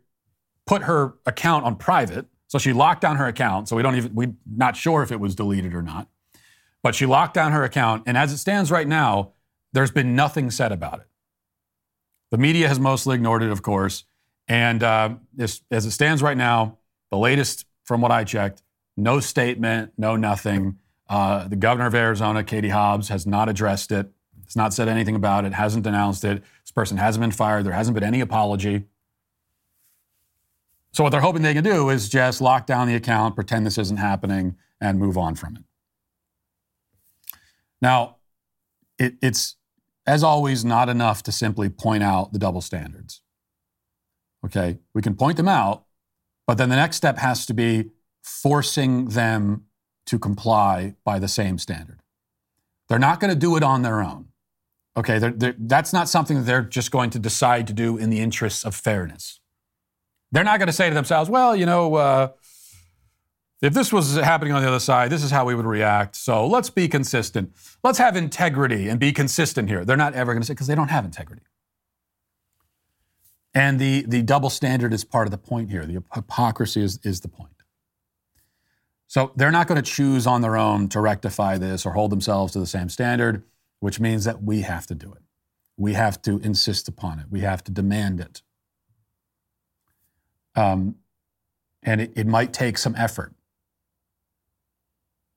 [0.67, 3.67] put her account on private so she locked down her account.
[3.67, 6.07] So we don't even, we're not sure if it was deleted or not.
[6.83, 8.03] But she locked down her account.
[8.05, 9.33] And as it stands right now,
[9.73, 11.07] there's been nothing said about it.
[12.31, 14.03] The media has mostly ignored it, of course.
[14.47, 16.77] And uh, as, as it stands right now,
[17.11, 18.63] the latest from what I checked,
[18.97, 20.77] no statement, no nothing.
[21.07, 24.11] Uh, the governor of Arizona, Katie Hobbs, has not addressed it.
[24.45, 25.53] Has not said anything about it.
[25.53, 26.43] Hasn't denounced it.
[26.63, 27.65] This person hasn't been fired.
[27.65, 28.85] There hasn't been any apology.
[30.93, 33.77] So what they're hoping they can do is just lock down the account, pretend this
[33.77, 35.63] isn't happening, and move on from it.
[37.81, 38.17] Now,
[38.97, 39.54] it, it's
[40.07, 43.21] as always not enough to simply point out the double standards.
[44.45, 45.85] Okay, we can point them out,
[46.45, 47.91] but then the next step has to be
[48.23, 49.65] forcing them
[50.05, 51.99] to comply by the same standard.
[52.87, 54.27] They're not going to do it on their own.
[54.97, 58.09] Okay, they're, they're, that's not something that they're just going to decide to do in
[58.09, 59.39] the interests of fairness.
[60.31, 62.27] They're not going to say to themselves, well, you know, uh,
[63.61, 66.15] if this was happening on the other side, this is how we would react.
[66.15, 67.53] So let's be consistent.
[67.83, 69.85] Let's have integrity and be consistent here.
[69.85, 71.43] They're not ever going to say, because they don't have integrity.
[73.53, 75.85] And the, the double standard is part of the point here.
[75.85, 77.51] The hypocrisy is, is the point.
[79.07, 82.51] So they're not going to choose on their own to rectify this or hold themselves
[82.53, 83.43] to the same standard,
[83.79, 85.21] which means that we have to do it.
[85.77, 87.27] We have to insist upon it.
[87.29, 88.41] We have to demand it.
[90.55, 90.95] Um,
[91.81, 93.33] and it, it might take some effort.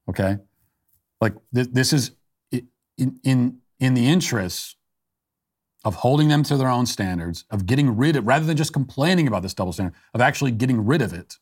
[0.09, 0.39] Okay?
[1.21, 2.13] Like th- this is
[2.51, 4.77] in, in in the interests
[5.85, 9.29] of holding them to their own standards, of getting rid of, rather than just complaining
[9.29, 11.37] about this double standard, of actually getting rid of it.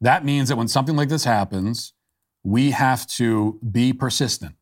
[0.00, 1.94] That means that when something like this happens,
[2.42, 4.56] we have to be persistent,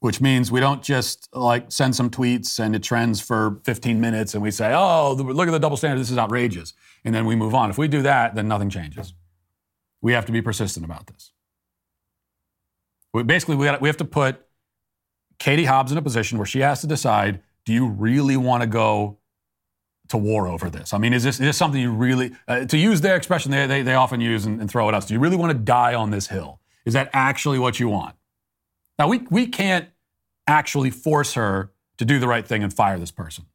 [0.00, 4.34] which means we don't just like send some tweets and it trends for 15 minutes
[4.34, 6.74] and we say, oh, look at the double standard, this is outrageous.
[7.04, 7.70] And then we move on.
[7.70, 9.14] If we do that, then nothing changes.
[10.06, 11.32] We have to be persistent about this.
[13.12, 14.40] We, basically, we, got, we have to put
[15.40, 18.68] Katie Hobbs in a position where she has to decide do you really want to
[18.68, 19.18] go
[20.10, 20.94] to war over this?
[20.94, 23.66] I mean, is this, is this something you really, uh, to use their expression they,
[23.66, 25.96] they, they often use and, and throw at us, do you really want to die
[25.96, 26.60] on this hill?
[26.84, 28.14] Is that actually what you want?
[29.00, 29.88] Now, we, we can't
[30.46, 33.46] actually force her to do the right thing and fire this person.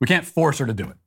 [0.00, 0.98] We can't force her to do it.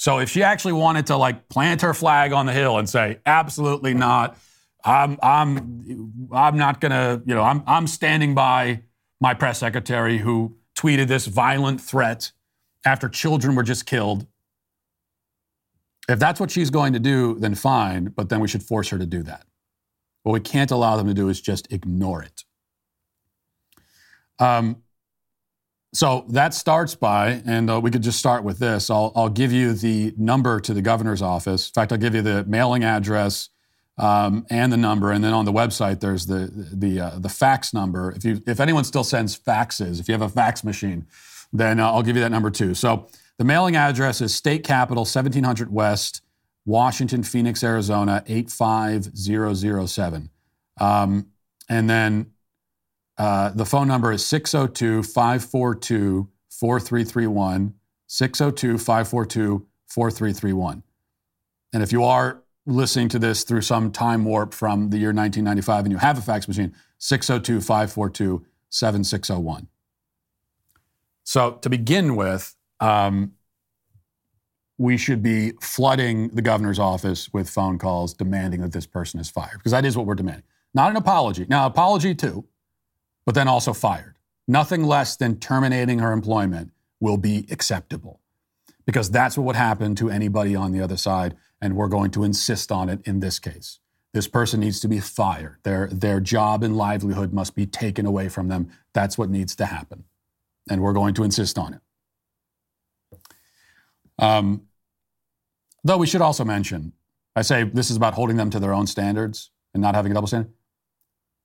[0.00, 3.18] So if she actually wanted to like plant her flag on the hill and say,
[3.26, 4.38] absolutely not,
[4.82, 8.80] I'm, I'm, I'm not gonna, you know, I'm, I'm standing by
[9.20, 12.32] my press secretary who tweeted this violent threat
[12.86, 14.26] after children were just killed.
[16.08, 18.96] If that's what she's going to do, then fine, but then we should force her
[18.96, 19.44] to do that.
[20.22, 22.44] What we can't allow them to do is just ignore it.
[24.38, 24.82] Um,
[25.92, 28.90] so that starts by, and uh, we could just start with this.
[28.90, 31.68] I'll, I'll give you the number to the governor's office.
[31.68, 33.48] In fact, I'll give you the mailing address
[33.98, 35.10] um, and the number.
[35.10, 38.12] And then on the website, there's the the uh, the fax number.
[38.12, 41.08] If you if anyone still sends faxes, if you have a fax machine,
[41.52, 42.74] then uh, I'll give you that number too.
[42.74, 46.22] So the mailing address is State Capitol, 1700 West,
[46.66, 50.30] Washington, Phoenix, Arizona, 85007.
[50.80, 51.26] Um,
[51.68, 52.30] and then
[53.20, 57.74] uh, the phone number is 602 542 4331.
[58.06, 60.82] 602 542 4331.
[61.74, 65.84] And if you are listening to this through some time warp from the year 1995
[65.84, 69.68] and you have a fax machine, 602 542 7601.
[71.22, 73.34] So, to begin with, um,
[74.78, 79.28] we should be flooding the governor's office with phone calls demanding that this person is
[79.28, 80.44] fired, because that is what we're demanding.
[80.72, 81.44] Not an apology.
[81.50, 82.46] Now, apology too,
[83.30, 84.16] but then also fired.
[84.48, 88.18] Nothing less than terminating her employment will be acceptable,
[88.86, 92.24] because that's what would happen to anybody on the other side and we're going to
[92.24, 93.78] insist on it in this case.
[94.12, 95.58] This person needs to be fired.
[95.62, 98.72] Their, their job and livelihood must be taken away from them.
[98.94, 100.02] That's what needs to happen.
[100.68, 101.80] And we're going to insist on it.
[104.18, 104.62] Um,
[105.84, 106.94] though we should also mention,
[107.36, 110.16] I say this is about holding them to their own standards and not having a
[110.16, 110.52] double standard.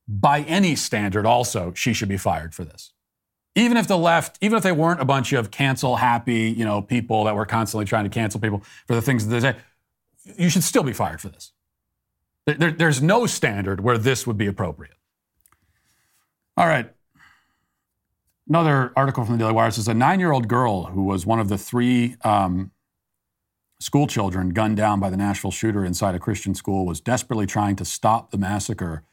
[0.07, 2.93] By any standard, also, she should be fired for this.
[3.55, 6.81] Even if the left, even if they weren't a bunch of cancel happy, you know,
[6.81, 9.57] people that were constantly trying to cancel people for the things that they say,
[10.37, 11.53] you should still be fired for this.
[12.45, 14.95] There, there's no standard where this would be appropriate.
[16.57, 16.91] All right.
[18.47, 21.39] Another article from the Daily Wire says a nine year old girl who was one
[21.39, 22.71] of the three um,
[23.79, 27.75] school children gunned down by the Nashville shooter inside a Christian school was desperately trying
[27.77, 29.03] to stop the massacre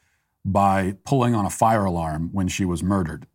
[0.45, 3.27] by pulling on a fire alarm when she was murdered.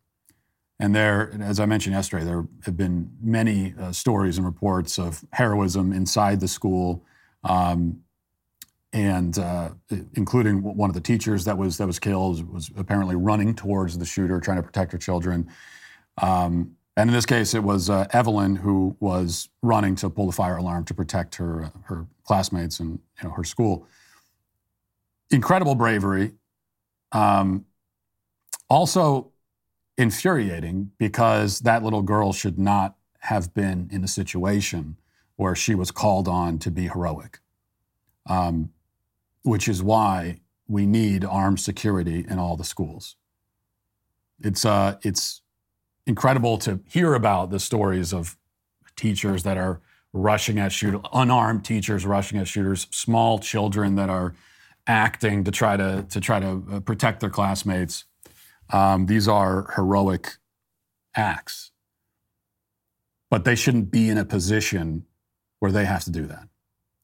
[0.80, 5.24] And there, as I mentioned yesterday, there have been many uh, stories and reports of
[5.32, 7.04] heroism inside the school
[7.42, 8.00] um,
[8.92, 9.70] and uh,
[10.14, 14.04] including one of the teachers that was that was killed was apparently running towards the
[14.04, 15.48] shooter, trying to protect her children.
[16.22, 20.32] Um, and in this case, it was uh, Evelyn who was running to pull the
[20.32, 23.86] fire alarm to protect her uh, her classmates and you know, her school.
[25.30, 26.32] Incredible bravery.
[27.12, 27.64] Um,
[28.68, 29.32] also
[29.96, 34.96] infuriating because that little girl should not have been in a situation
[35.36, 37.40] where she was called on to be heroic,
[38.26, 38.70] um,
[39.42, 43.16] which is why we need armed security in all the schools.
[44.40, 45.42] It's, uh, it's
[46.06, 48.36] incredible to hear about the stories of
[48.96, 49.80] teachers that are
[50.12, 54.34] rushing at shooters, unarmed teachers rushing at shooters, small children that are
[54.88, 58.04] acting to try to, to try to uh, protect their classmates.
[58.72, 60.38] Um, these are heroic
[61.14, 61.70] acts,
[63.30, 65.04] but they shouldn't be in a position
[65.60, 66.48] where they have to do that.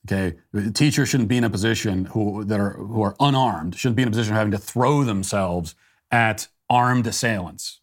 [0.07, 0.37] Okay,
[0.73, 4.09] teachers shouldn't be in a position who that are who are unarmed shouldn't be in
[4.09, 5.75] a position of having to throw themselves
[6.11, 7.81] at armed assailants.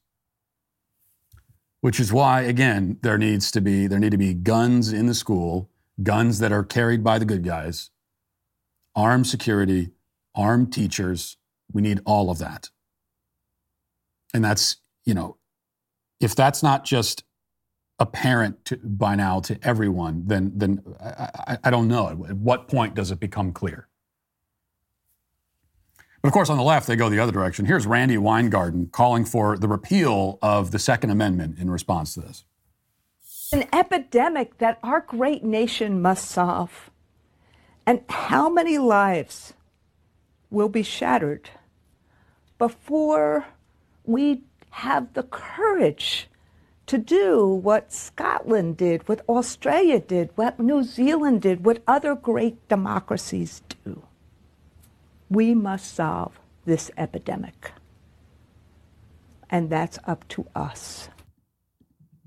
[1.82, 5.16] Which is why, again, there needs to be there need to be guns in the
[5.16, 5.72] school,
[6.04, 7.90] guns that are carried by the good guys,
[8.96, 9.92] armed security,
[10.36, 11.38] armed teachers.
[11.72, 12.70] We need all of that.
[14.34, 15.38] And that's, you know,
[16.20, 17.24] if that's not just
[18.00, 22.08] apparent to, by now to everyone, then then I, I, I don't know.
[22.08, 23.88] At what point does it become clear?
[26.22, 27.66] But of course, on the left, they go the other direction.
[27.66, 32.46] Here's Randi Weingarten calling for the repeal of the Second Amendment in response to this.
[33.52, 36.91] An epidemic that our great nation must solve.
[37.86, 39.54] And how many lives
[40.50, 41.50] will be shattered
[42.58, 43.46] before
[44.06, 46.28] we have the courage
[46.86, 52.68] to do what Scotland did, what Australia did, what New Zealand did, what other great
[52.68, 54.04] democracies do?
[55.30, 57.72] We must solve this epidemic.
[59.50, 61.10] And that's up to us.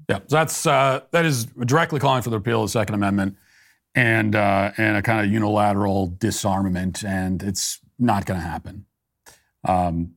[0.08, 3.36] Yeah, that's uh, that is directly calling for the repeal of the Second Amendment
[3.94, 8.86] and uh, and a kind of unilateral disarmament, and it's not going to happen.
[9.64, 10.14] Um,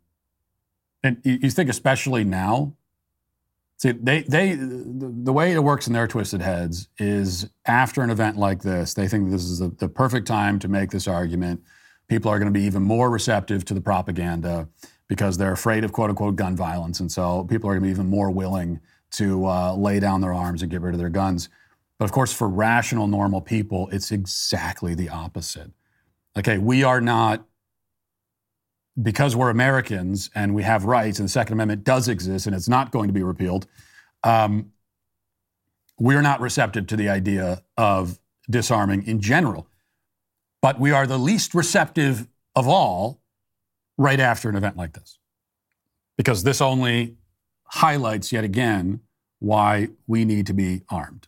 [1.04, 2.74] and you think, especially now,
[3.78, 8.10] see they they the, the, way it works in their twisted heads is after an
[8.10, 11.62] event like this, they think this is the, the perfect time to make this argument
[12.08, 14.68] people are going to be even more receptive to the propaganda
[15.08, 17.00] because they're afraid of quote unquote gun violence.
[17.00, 18.80] And so people are going to be even more willing
[19.12, 21.50] to uh, lay down their arms and get rid of their guns.
[22.00, 25.72] But of course, for rational, normal people, it's exactly the opposite.
[26.38, 27.46] Okay, we are not,
[29.02, 32.70] because we're Americans and we have rights, and the Second Amendment does exist and it's
[32.70, 33.68] not going to be repealed,
[34.24, 34.72] um,
[36.00, 38.20] we're not receptive to the idea of
[38.50, 39.68] disarming in general.
[40.62, 43.22] But we are the least receptive of all
[43.98, 45.18] right after an event like this.
[46.18, 47.16] Because this only
[47.64, 49.02] highlights yet again
[49.40, 51.28] why we need to be armed.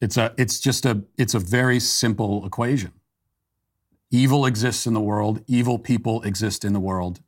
[0.00, 2.92] It's a it's just a it's a very simple equation.
[4.10, 7.20] Evil exists in the world, evil people exist in the world.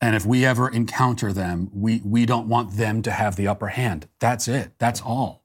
[0.00, 3.68] And if we ever encounter them, we, we don't want them to have the upper
[3.68, 4.08] hand.
[4.18, 4.72] That's it.
[4.78, 5.42] That's all.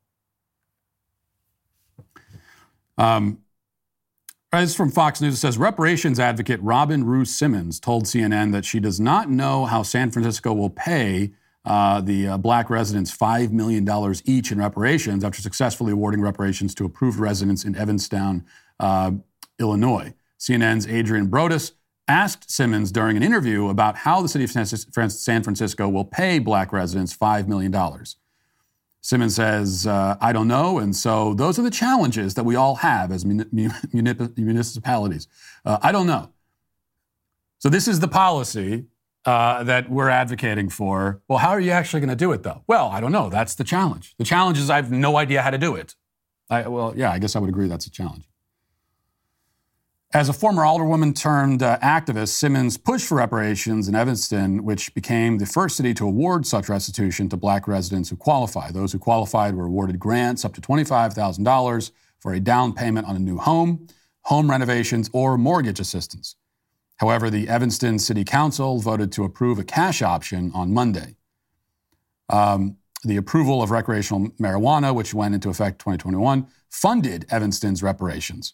[2.97, 3.39] Um,
[4.75, 5.35] from Fox News.
[5.35, 9.83] It says reparations advocate Robin Rue Simmons told CNN that she does not know how
[9.83, 11.31] San Francisco will pay
[11.63, 13.87] uh, the uh, black residents $5 million
[14.25, 18.45] each in reparations after successfully awarding reparations to approved residents in Evanston,
[18.79, 19.11] uh,
[19.59, 20.13] Illinois.
[20.39, 21.73] CNN's Adrienne Broaddus
[22.07, 26.73] asked Simmons during an interview about how the city of San Francisco will pay black
[26.73, 27.73] residents $5 million.
[29.01, 30.79] Simmons says, uh, I don't know.
[30.79, 35.27] And so those are the challenges that we all have as municipalities.
[35.63, 36.29] Uh, I don't know.
[37.59, 38.85] So this is the policy
[39.25, 41.21] uh, that we're advocating for.
[41.27, 42.63] Well, how are you actually going to do it, though?
[42.67, 43.29] Well, I don't know.
[43.29, 44.15] That's the challenge.
[44.17, 45.95] The challenge is I have no idea how to do it.
[46.49, 48.27] I, well, yeah, I guess I would agree that's a challenge.
[50.13, 55.37] As a former alderwoman turned uh, activist, Simmons pushed for reparations in Evanston, which became
[55.37, 58.71] the first city to award such restitution to black residents who qualify.
[58.71, 63.19] Those who qualified were awarded grants up to $25,000 for a down payment on a
[63.19, 63.87] new home,
[64.23, 66.35] home renovations, or mortgage assistance.
[67.01, 71.15] However, the Evanston City Council voted to approve a cash option on Monday.
[72.29, 78.53] Um, the approval of recreational marijuana, which went into effect 2021, funded Evanston's reparations.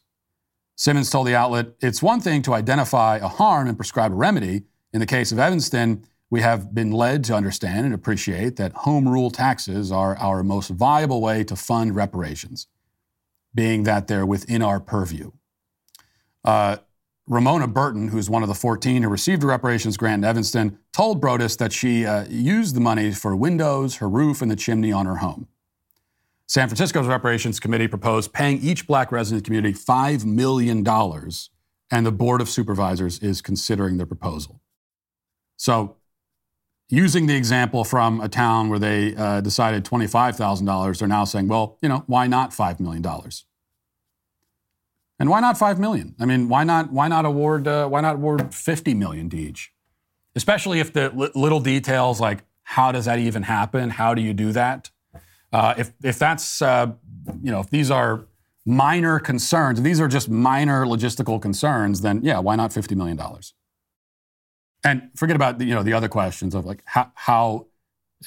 [0.78, 4.64] Simmons told the outlet, It's one thing to identify a harm and prescribe a remedy.
[4.94, 9.10] In the case of Evanston, we have been led to understand and appreciate that home
[9.10, 12.68] rule taxes are our most viable way to fund reparations,
[13.54, 15.32] being that they're within our purview.
[16.46, 16.78] Uh,
[17.28, 21.22] Ramona Burton, who's one of the 14 who received a reparations grant in Evanston, told
[21.22, 25.06] Broaddus that she uh, used the money for windows, her roof, and the chimney on
[25.06, 25.48] her home.
[26.48, 30.88] San Francisco's reparations committee proposed paying each black resident community $5 million,
[31.92, 34.62] and the Board of Supervisors is considering the proposal.
[35.58, 35.98] So,
[36.88, 41.78] using the example from a town where they uh, decided $25,000, they're now saying, well,
[41.82, 43.04] you know, why not $5 million?
[45.20, 46.16] And why not 5 million?
[46.20, 49.72] I mean, why not, why not, award, uh, why not award 50 million to each?
[50.36, 53.90] Especially if the li- little details like how does that even happen?
[53.90, 54.92] How do you do that?
[55.52, 56.92] Uh, if, if that's, uh,
[57.42, 58.26] you know, if these are
[58.66, 63.18] minor concerns, these are just minor logistical concerns, then yeah, why not $50 million?
[64.84, 67.68] And forget about the, you know the other questions of like how, how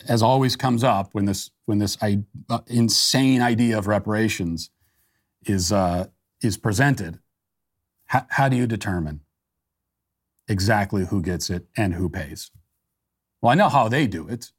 [0.09, 4.71] as always comes up when this when this I, uh, insane idea of reparations
[5.47, 6.07] is uh,
[6.43, 7.19] is presented.
[8.07, 9.21] How, how do you determine
[10.49, 12.51] exactly who gets it and who pays?
[13.41, 14.51] Well, I know how they do it.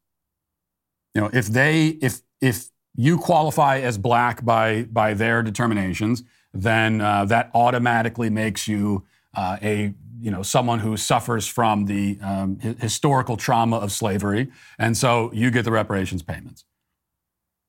[1.13, 6.23] You know, if they if if you qualify as black by by their determinations,
[6.53, 9.03] then uh, that automatically makes you
[9.36, 14.97] uh, a you know someone who suffers from the um, historical trauma of slavery, and
[14.97, 16.63] so you get the reparations payments.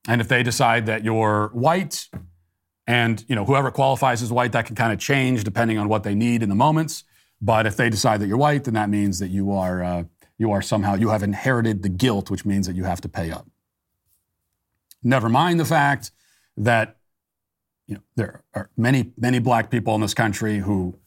[0.07, 2.07] And if they decide that you're white,
[2.87, 6.03] and you know whoever qualifies as white, that can kind of change depending on what
[6.03, 7.03] they need in the moments.
[7.41, 10.03] But if they decide that you're white, then that means that you are uh,
[10.37, 13.31] you are somehow you have inherited the guilt, which means that you have to pay
[13.31, 13.47] up.
[15.03, 16.11] Never mind the fact
[16.57, 16.97] that
[17.87, 20.97] you know there are many many black people in this country who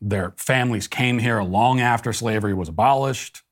[0.00, 3.42] their families came here long after slavery was abolished.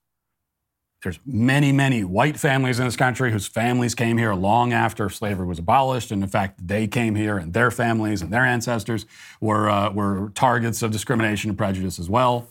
[1.04, 5.46] There's many, many white families in this country whose families came here long after slavery
[5.46, 6.10] was abolished.
[6.10, 9.04] And in fact, they came here and their families and their ancestors
[9.40, 12.48] were, uh, were targets of discrimination and prejudice as well.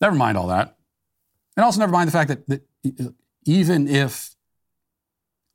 [0.00, 0.76] Never mind all that.
[1.56, 3.14] And also, never mind the fact that, that
[3.44, 4.36] even if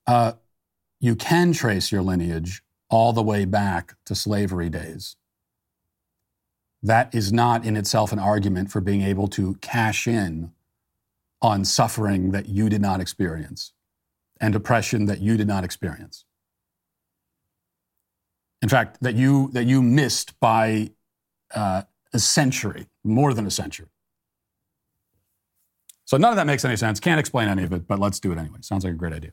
[0.05, 0.33] uh,
[0.99, 5.15] you can trace your lineage all the way back to slavery days,
[6.83, 10.51] that is not in itself an argument for being able to cash in
[11.41, 13.73] on suffering that you did not experience
[14.39, 16.25] and oppression that you did not experience.
[18.61, 20.91] In fact, that you, that you missed by
[21.53, 21.83] uh,
[22.13, 23.87] a century, more than a century.
[26.05, 26.99] So none of that makes any sense.
[26.99, 28.59] Can't explain any of it, but let's do it anyway.
[28.61, 29.31] Sounds like a great idea.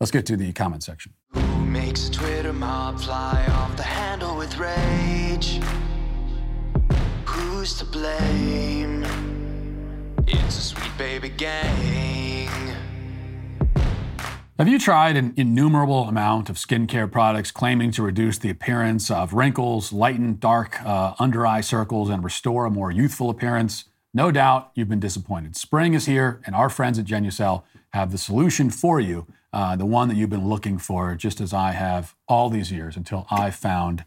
[0.00, 1.12] Let's get to the comment section.
[1.34, 5.60] Who makes Twitter mob fly off the handle with rage?
[7.26, 9.25] Who's to blame?
[10.46, 12.48] It's a sweet baby gang.
[14.56, 19.32] Have you tried an innumerable amount of skincare products claiming to reduce the appearance of
[19.32, 23.86] wrinkles, lighten dark uh, under eye circles, and restore a more youthful appearance?
[24.14, 25.56] No doubt you've been disappointed.
[25.56, 29.84] Spring is here, and our friends at Genucel have the solution for you, uh, the
[29.84, 33.50] one that you've been looking for, just as I have all these years until I
[33.50, 34.04] found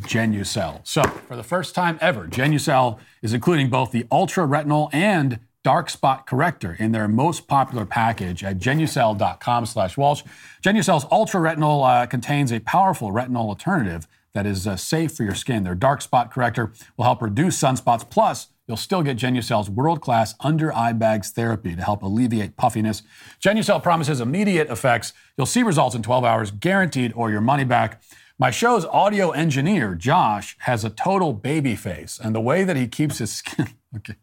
[0.00, 0.80] Genucel.
[0.84, 5.88] So, for the first time ever, Genucel is including both the ultra retinol and dark
[5.88, 10.22] spot corrector in their most popular package at genucel.com slash walsh.
[10.62, 15.34] Genucel's ultra retinol uh, contains a powerful retinol alternative that is uh, safe for your
[15.34, 15.62] skin.
[15.62, 18.08] Their dark spot corrector will help reduce sunspots.
[18.08, 23.02] Plus you'll still get genucel's world-class under eye bags therapy to help alleviate puffiness.
[23.40, 25.12] Genucel promises immediate effects.
[25.36, 28.02] You'll see results in 12 hours guaranteed or your money back.
[28.38, 32.88] My show's audio engineer josh has a total baby face and the way that he
[32.88, 34.14] keeps his skin okay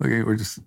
[0.00, 0.60] Okay, we're just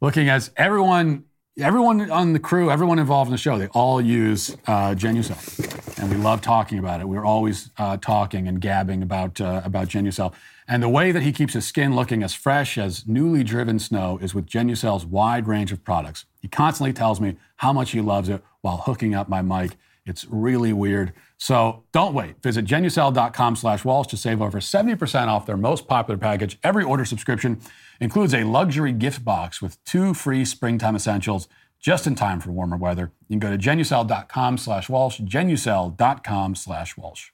[0.00, 1.24] looking at everyone,
[1.56, 3.56] everyone on the crew, everyone involved in the show.
[3.56, 7.06] They all use uh, Genucel, and we love talking about it.
[7.06, 10.34] We're always uh, talking and gabbing about uh, about Genucel.
[10.66, 14.18] And the way that he keeps his skin looking as fresh as newly driven snow
[14.20, 16.24] is with Genucel's wide range of products.
[16.40, 19.76] He constantly tells me how much he loves it while hooking up my mic.
[20.04, 21.12] It's really weird.
[21.38, 22.42] So don't wait.
[22.42, 26.58] Visit genucel.com slash Walsh to save over 70% off their most popular package.
[26.62, 27.60] Every order subscription
[28.02, 31.48] includes a luxury gift box with two free springtime essentials
[31.78, 33.12] just in time for warmer weather.
[33.28, 37.30] You can go to genucel.com slash Walsh, genucel.com slash Walsh.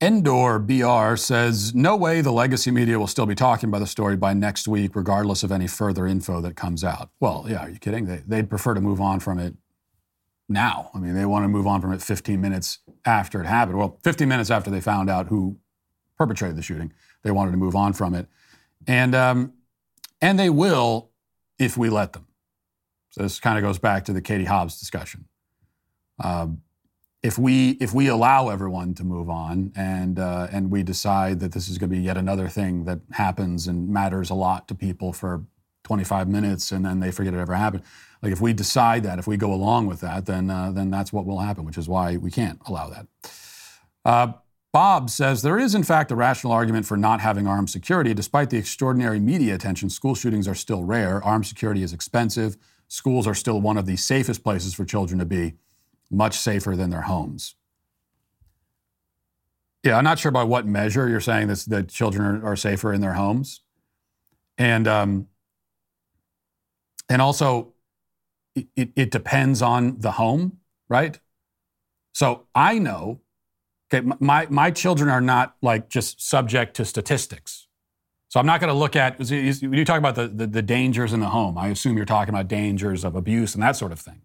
[0.00, 4.16] Endor BR says, no way the legacy media will still be talking about the story
[4.16, 7.10] by next week, regardless of any further info that comes out.
[7.18, 8.06] Well, yeah, are you kidding?
[8.06, 9.54] They, they'd prefer to move on from it
[10.48, 10.90] now.
[10.94, 13.76] I mean, they want to move on from it 15 minutes after it happened.
[13.76, 15.58] Well, 15 minutes after they found out who
[16.16, 16.92] perpetrated the shooting,
[17.24, 18.28] they wanted to move on from it,
[18.88, 19.52] and um,
[20.20, 21.10] and they will
[21.58, 22.26] if we let them.
[23.10, 25.26] So this kind of goes back to the Katie Hobbs discussion.
[26.22, 26.62] Um,
[27.22, 31.52] if we if we allow everyone to move on and uh, and we decide that
[31.52, 34.74] this is going to be yet another thing that happens and matters a lot to
[34.74, 35.44] people for
[35.84, 37.82] 25 minutes and then they forget it ever happened.
[38.22, 41.12] Like if we decide that, if we go along with that, then uh, then that's
[41.12, 43.06] what will happen, which is why we can't allow that.
[44.04, 44.32] Uh,
[44.72, 48.12] Bob says there is, in fact, a rational argument for not having armed security.
[48.12, 51.22] Despite the extraordinary media attention, school shootings are still rare.
[51.24, 52.56] Armed security is expensive.
[52.86, 55.54] Schools are still one of the safest places for children to be,
[56.10, 57.54] much safer than their homes.
[59.82, 62.92] Yeah, I'm not sure by what measure you're saying this, that children are, are safer
[62.92, 63.62] in their homes.
[64.58, 65.28] And, um,
[67.08, 67.74] and also,
[68.54, 70.58] it, it depends on the home,
[70.88, 71.18] right?
[72.12, 73.20] So I know,
[73.92, 77.66] okay, my, my children are not like just subject to statistics.
[78.28, 81.14] So I'm not going to look at, when you talk about the, the, the, dangers
[81.14, 83.98] in the home, I assume you're talking about dangers of abuse and that sort of
[83.98, 84.20] thing.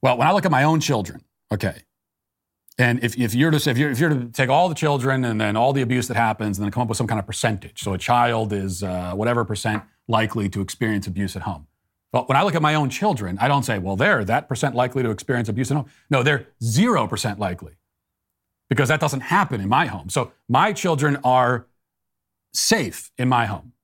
[0.00, 1.22] Well, when I look at my own children,
[1.52, 1.82] okay,
[2.78, 5.38] and if, if, you're to, if, you're, if you're to take all the children and
[5.38, 7.82] then all the abuse that happens and then come up with some kind of percentage,
[7.82, 11.66] so a child is uh, whatever percent likely to experience abuse at home.
[12.10, 14.74] But when I look at my own children, I don't say, well, they're that percent
[14.74, 15.86] likely to experience abuse at home.
[16.08, 17.74] No, they're 0% likely
[18.72, 20.08] because that doesn't happen in my home.
[20.08, 21.66] So my children are
[22.54, 23.74] safe in my home.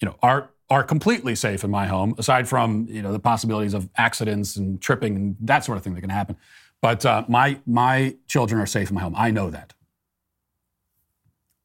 [0.00, 3.74] You know, are are completely safe in my home, aside from you know the possibilities
[3.74, 6.36] of accidents and tripping and that sort of thing that can happen.
[6.80, 9.14] But uh, my my children are safe in my home.
[9.18, 9.74] I know that.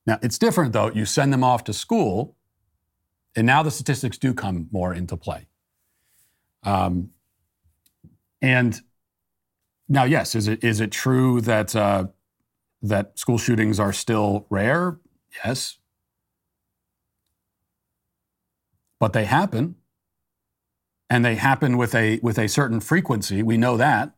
[0.06, 0.92] Now, it's different though.
[0.92, 2.36] You send them off to school,
[3.34, 5.48] and now the statistics do come more into play.
[6.64, 7.12] Um,
[8.42, 8.82] and
[9.90, 12.06] now, yes, is it is it true that uh,
[12.84, 15.00] that school shootings are still rare?
[15.44, 15.80] Yes,
[19.00, 19.76] but they happen,
[21.10, 23.42] and they happen with a with a certain frequency.
[23.42, 24.14] We know that.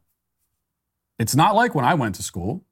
[1.17, 2.65] It's not like when I went to school.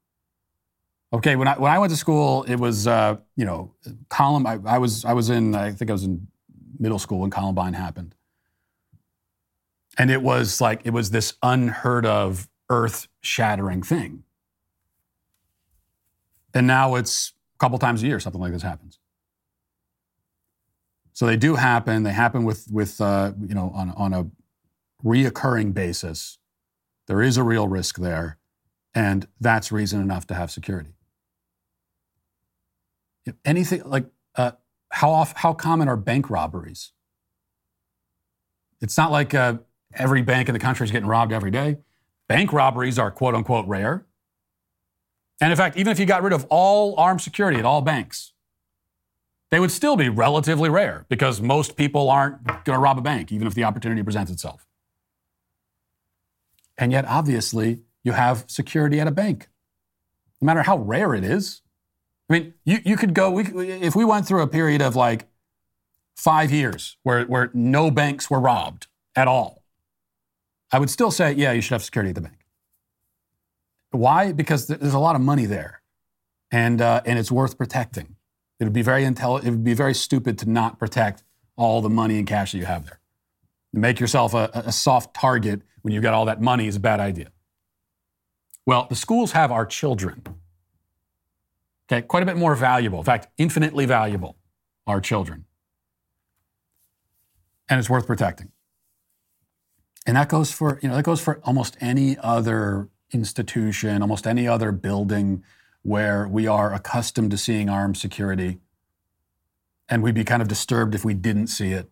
[1.14, 3.74] Okay, when I when I went to school, it was uh, you know
[4.10, 4.46] Column.
[4.46, 6.28] I, I was I was in I think I was in
[6.78, 8.14] middle school when Columbine happened,
[9.98, 14.24] and it was like it was this unheard of earth shattering thing.
[16.54, 19.00] And now it's a couple times a year something like this happens.
[21.14, 22.04] So they do happen.
[22.04, 24.28] They happen with with uh, you know on on a
[25.04, 26.38] reoccurring basis.
[27.08, 28.38] There is a real risk there,
[28.94, 30.94] and that's reason enough to have security.
[33.26, 34.06] If anything like
[34.36, 34.52] uh,
[34.92, 36.94] how off, how common are bank robberies?
[38.80, 39.56] It's not like uh,
[39.94, 41.80] every bank in the country is getting robbed every day.
[42.30, 44.06] Bank robberies are quote unquote rare.
[45.42, 48.34] And in fact, even if you got rid of all armed security at all banks,
[49.52, 53.32] they would still be relatively rare because most people aren't going to rob a bank,
[53.32, 54.68] even if the opportunity presents itself.
[56.78, 59.50] And yet, obviously, you have security at a bank,
[60.40, 61.62] no matter how rare it is.
[62.30, 65.26] I mean, you, you could go, we, if we went through a period of like
[66.16, 69.59] five years where, where no banks were robbed at all,
[70.72, 72.38] I would still say, yeah, you should have security at the bank.
[73.92, 74.32] Why?
[74.32, 75.82] Because there's a lot of money there,
[76.52, 78.16] and, uh, and it's worth protecting.
[78.60, 81.24] It would be very intelli- It would be very stupid to not protect
[81.56, 83.00] all the money and cash that you have there.
[83.74, 87.00] Make yourself a, a soft target when you've got all that money is a bad
[87.00, 87.32] idea.
[88.66, 90.24] Well, the schools have our children.
[91.92, 93.00] Okay, quite a bit more valuable.
[93.00, 94.38] In fact, infinitely valuable,
[94.86, 95.46] our children.
[97.68, 98.52] And it's worth protecting.
[100.06, 104.48] And that goes for, you know, that goes for almost any other institution, almost any
[104.48, 105.44] other building
[105.82, 108.60] where we are accustomed to seeing armed security.
[109.88, 111.90] And we'd be kind of disturbed if we didn't see it.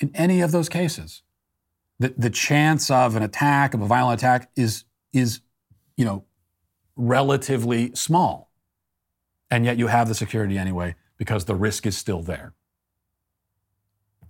[0.00, 1.22] In any of those cases,
[1.98, 5.40] the, the chance of an attack, of a violent attack, is, is,
[5.96, 6.24] you know,
[6.96, 8.52] relatively small.
[9.50, 12.52] And yet you have the security anyway because the risk is still there.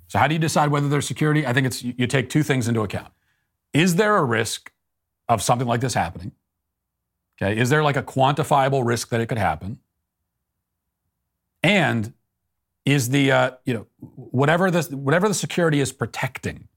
[0.08, 1.46] So, how do you decide whether there's security?
[1.46, 3.12] I think it's you take two things into account.
[3.72, 4.72] Is there a risk
[5.28, 6.32] of something like this happening?
[7.40, 9.78] Okay, is there like a quantifiable risk that it could happen?
[11.62, 12.14] And
[12.86, 16.68] is the uh, you know whatever the whatever the security is protecting,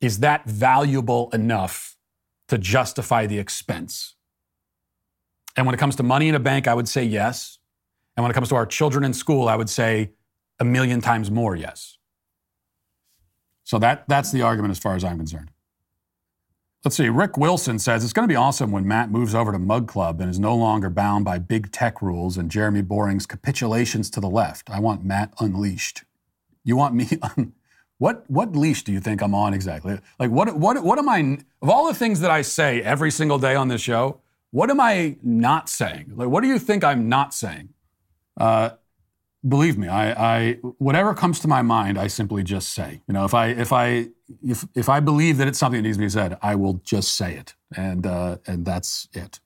[0.00, 1.96] is that valuable enough
[2.48, 4.14] to justify the expense?
[5.56, 7.58] And when it comes to money in a bank, I would say yes.
[8.16, 10.12] And when it comes to our children in school, I would say
[10.60, 11.98] a million times more yes.
[13.64, 15.50] So that, that's the argument as far as I'm concerned.
[16.84, 17.08] Let's see.
[17.08, 20.20] Rick Wilson says it's going to be awesome when Matt moves over to Mug Club
[20.20, 24.28] and is no longer bound by big tech rules and Jeremy Boring's capitulations to the
[24.28, 24.68] left.
[24.68, 26.02] I want Matt unleashed.
[26.64, 27.52] You want me un-
[27.98, 30.00] what what leash do you think I'm on exactly?
[30.18, 33.38] Like what what what am I of all the things that I say every single
[33.38, 34.20] day on this show?
[34.50, 36.14] What am I not saying?
[36.16, 37.68] Like what do you think I'm not saying?
[38.36, 38.70] Uh,
[39.46, 43.02] believe me, I, I whatever comes to my mind, I simply just say.
[43.06, 44.08] You know, if I if I
[44.42, 47.16] if if I believe that it's something that needs to be said, I will just
[47.16, 49.40] say it, and uh, and that's it.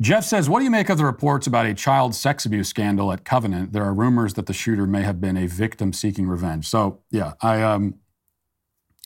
[0.00, 3.12] Jeff says, "What do you make of the reports about a child sex abuse scandal
[3.12, 3.72] at Covenant?
[3.72, 7.34] There are rumors that the shooter may have been a victim seeking revenge." So yeah,
[7.40, 7.96] I um,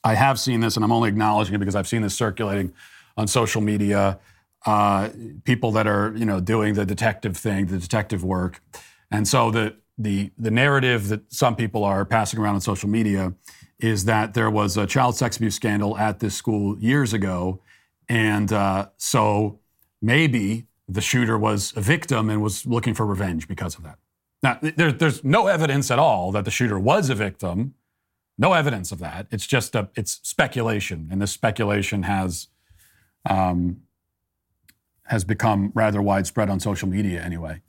[0.05, 2.72] I have seen this, and I'm only acknowledging it because I've seen this circulating
[3.16, 4.18] on social media.
[4.66, 5.11] Uh,
[5.44, 8.62] people that are you know doing the detective thing, the detective work,
[9.11, 13.34] and so the the the narrative that some people are passing around on social media
[13.78, 17.61] is that there was a child sex abuse scandal at this school years ago,
[18.09, 19.61] and uh, so
[20.01, 23.99] maybe the shooter was a victim and was looking for revenge because of that.
[24.42, 27.74] Now, there, there's no evidence at all that the shooter was a victim.
[28.36, 29.26] No evidence of that.
[29.30, 32.49] It's just a it's speculation, and this speculation has
[33.28, 33.82] um,
[35.07, 37.62] has become rather widespread on social media anyway.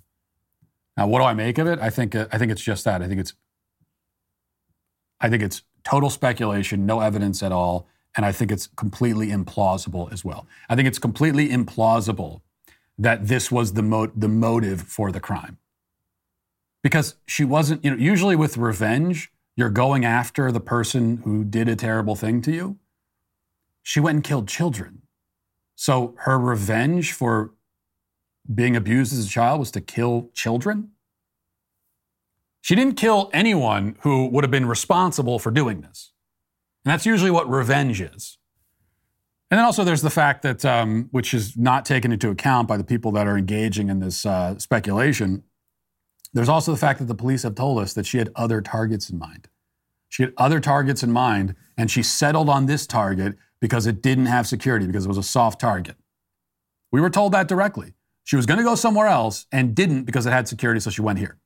[0.97, 1.79] Now, what do I make of it?
[1.79, 3.01] I think uh, I think it's just that.
[3.01, 3.33] I think it's
[5.19, 10.11] I think it's total speculation, no evidence at all, and I think it's completely implausible
[10.11, 10.47] as well.
[10.69, 12.41] I think it's completely implausible
[12.97, 15.57] that this was the mo- the motive for the crime.
[16.81, 21.67] Because she wasn't, you know, usually with revenge, you're going after the person who did
[21.67, 22.77] a terrible thing to you.
[23.81, 25.01] She went and killed children.
[25.75, 27.51] So her revenge for
[28.53, 30.91] being abused as a child was to kill children?
[32.61, 36.11] She didn't kill anyone who would have been responsible for doing this.
[36.83, 38.37] And that's usually what revenge is.
[39.51, 42.77] And then also there's the fact that, um, which is not taken into account by
[42.77, 45.43] the people that are engaging in this uh, speculation,
[46.33, 49.09] there's also the fact that the police have told us that she had other targets
[49.09, 49.47] in mind.
[50.09, 54.27] She had other targets in mind, and she settled on this target because it didn't
[54.27, 55.95] have security, because it was a soft target.
[56.91, 57.94] We were told that directly.
[58.26, 61.01] She was going to go somewhere else and didn't because it had security, so she
[61.01, 61.38] went here.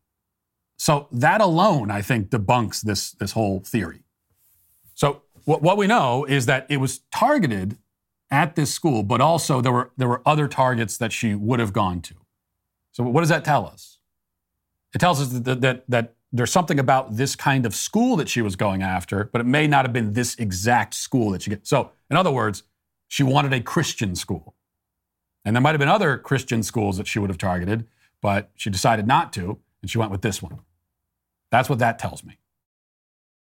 [0.77, 3.99] So that alone, I think, debunks this, this whole theory.
[4.95, 7.77] So what, what we know is that it was targeted
[8.31, 11.73] at this school, but also there were, there were other targets that she would have
[11.73, 12.15] gone to.
[12.93, 13.99] So what does that tell us?
[14.95, 18.41] It tells us that, that, that there's something about this kind of school that she
[18.41, 21.67] was going after, but it may not have been this exact school that she get.
[21.67, 22.63] So, in other words,
[23.07, 24.55] she wanted a Christian school.
[25.45, 27.87] And there might have been other Christian schools that she would have targeted,
[28.21, 30.59] but she decided not to, and she went with this one.
[31.51, 32.37] That's what that tells me.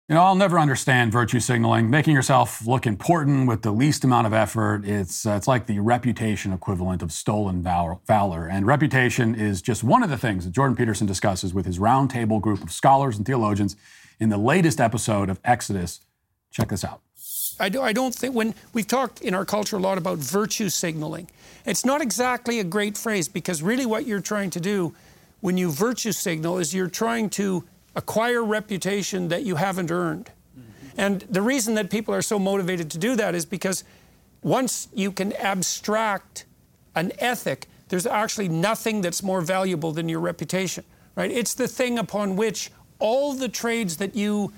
[0.08, 4.26] You know, I'll never understand virtue signaling, making yourself look important with the least amount
[4.26, 4.84] of effort.
[4.84, 8.46] It's, uh, it's like the reputation equivalent of stolen valor.
[8.46, 12.38] And reputation is just one of the things that Jordan Peterson discusses with his roundtable
[12.38, 13.76] group of scholars and theologians
[14.20, 16.00] in the latest episode of Exodus.
[16.50, 17.00] Check this out.
[17.60, 20.68] I, do, I don't think, when we've talked in our culture a lot about virtue
[20.68, 21.28] signaling,
[21.64, 24.94] it's not exactly a great phrase because really what you're trying to do
[25.40, 27.64] when you virtue signal is you're trying to
[27.96, 30.30] acquire reputation that you haven't earned.
[30.58, 31.00] Mm-hmm.
[31.00, 33.84] And the reason that people are so motivated to do that is because
[34.42, 36.44] once you can abstract
[36.94, 40.84] an ethic, there's actually nothing that's more valuable than your reputation,
[41.14, 41.30] right?
[41.30, 44.52] It's the thing upon which all the trades that you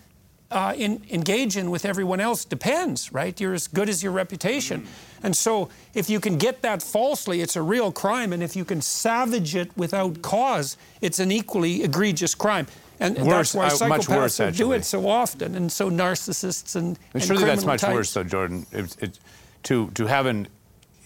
[0.51, 3.40] uh, in, engage in with everyone else depends, right?
[3.40, 4.82] You're as good as your reputation.
[4.82, 5.26] Mm-hmm.
[5.26, 8.32] And so if you can get that falsely, it's a real crime.
[8.32, 12.66] And if you can savage it without cause, it's an equally egregious crime.
[13.01, 16.99] And worse, that's why uh, psychopaths worse, do it so often, and so narcissists and,
[17.12, 17.94] and surely that's much types.
[17.94, 18.66] worse, though, Jordan.
[18.72, 19.18] It, it,
[19.64, 20.49] to to have an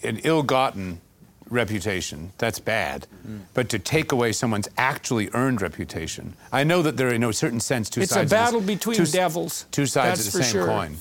[0.03, 1.01] an ill-gotten
[1.51, 3.05] reputation, that's bad.
[3.27, 3.41] Mm.
[3.53, 7.33] But to take away someone's actually earned reputation, I know that there are in a
[7.33, 8.31] certain sense two it's sides.
[8.31, 9.65] It's a battle this, between two, devils.
[9.71, 10.65] Two sides that's of the same sure.
[10.65, 10.97] coin.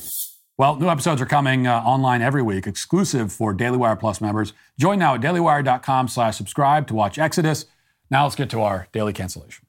[0.59, 4.53] Well, new episodes are coming uh, online every week, exclusive for Daily Wire Plus members.
[4.79, 7.65] Join now at dailywire.com slash subscribe to watch Exodus.
[8.11, 9.65] Now let's get to our daily cancellation.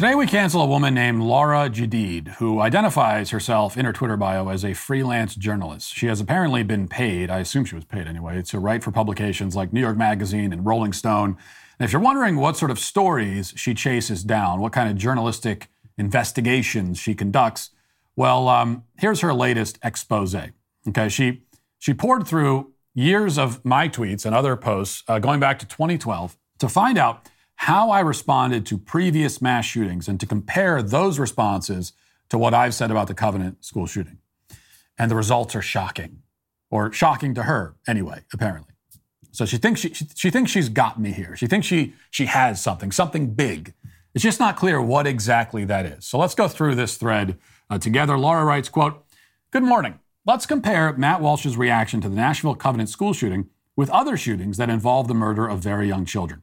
[0.00, 4.48] Today, we cancel a woman named Laura Jedeed, who identifies herself in her Twitter bio
[4.48, 5.94] as a freelance journalist.
[5.94, 9.54] She has apparently been paid, I assume she was paid anyway, to write for publications
[9.54, 11.36] like New York Magazine and Rolling Stone.
[11.78, 15.68] And if you're wondering what sort of stories she chases down, what kind of journalistic
[15.98, 17.68] investigations she conducts,
[18.16, 20.34] well, um, here's her latest expose.
[20.88, 21.42] Okay, she
[21.78, 26.38] she poured through years of my tweets and other posts uh, going back to 2012
[26.58, 27.28] to find out
[27.64, 31.92] how I responded to previous mass shootings and to compare those responses
[32.30, 34.16] to what I've said about the Covenant school shooting.
[34.98, 36.22] And the results are shocking,
[36.70, 38.72] or shocking to her anyway, apparently.
[39.32, 41.36] So she thinks she, she, she thinks she's got me here.
[41.36, 43.74] She thinks she she has something, something big.
[44.14, 46.06] It's just not clear what exactly that is.
[46.06, 47.38] So let's go through this thread
[47.68, 48.16] uh, together.
[48.16, 49.04] Laura writes, quote,
[49.50, 49.98] Good morning.
[50.24, 54.70] Let's compare Matt Walsh's reaction to the Nashville Covenant school shooting with other shootings that
[54.70, 56.42] involve the murder of very young children.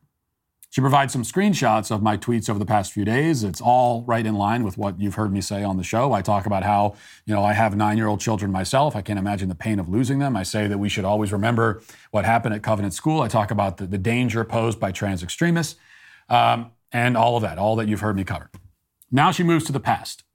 [0.78, 3.44] She provides some screenshots of my tweets over the past few days.
[3.44, 6.14] It's all right in line with what you've heard me say on the show.
[6.14, 6.94] I talk about how,
[7.26, 8.96] you know, I have nine year old children myself.
[8.96, 10.38] I can't imagine the pain of losing them.
[10.38, 13.22] I say that we should always remember what happened at Covenant School.
[13.22, 15.80] I talk about the, the danger posed by trans extremists
[16.30, 18.52] um, and all of that, all that you've heard me cover.
[19.12, 20.26] Now she moves to the past.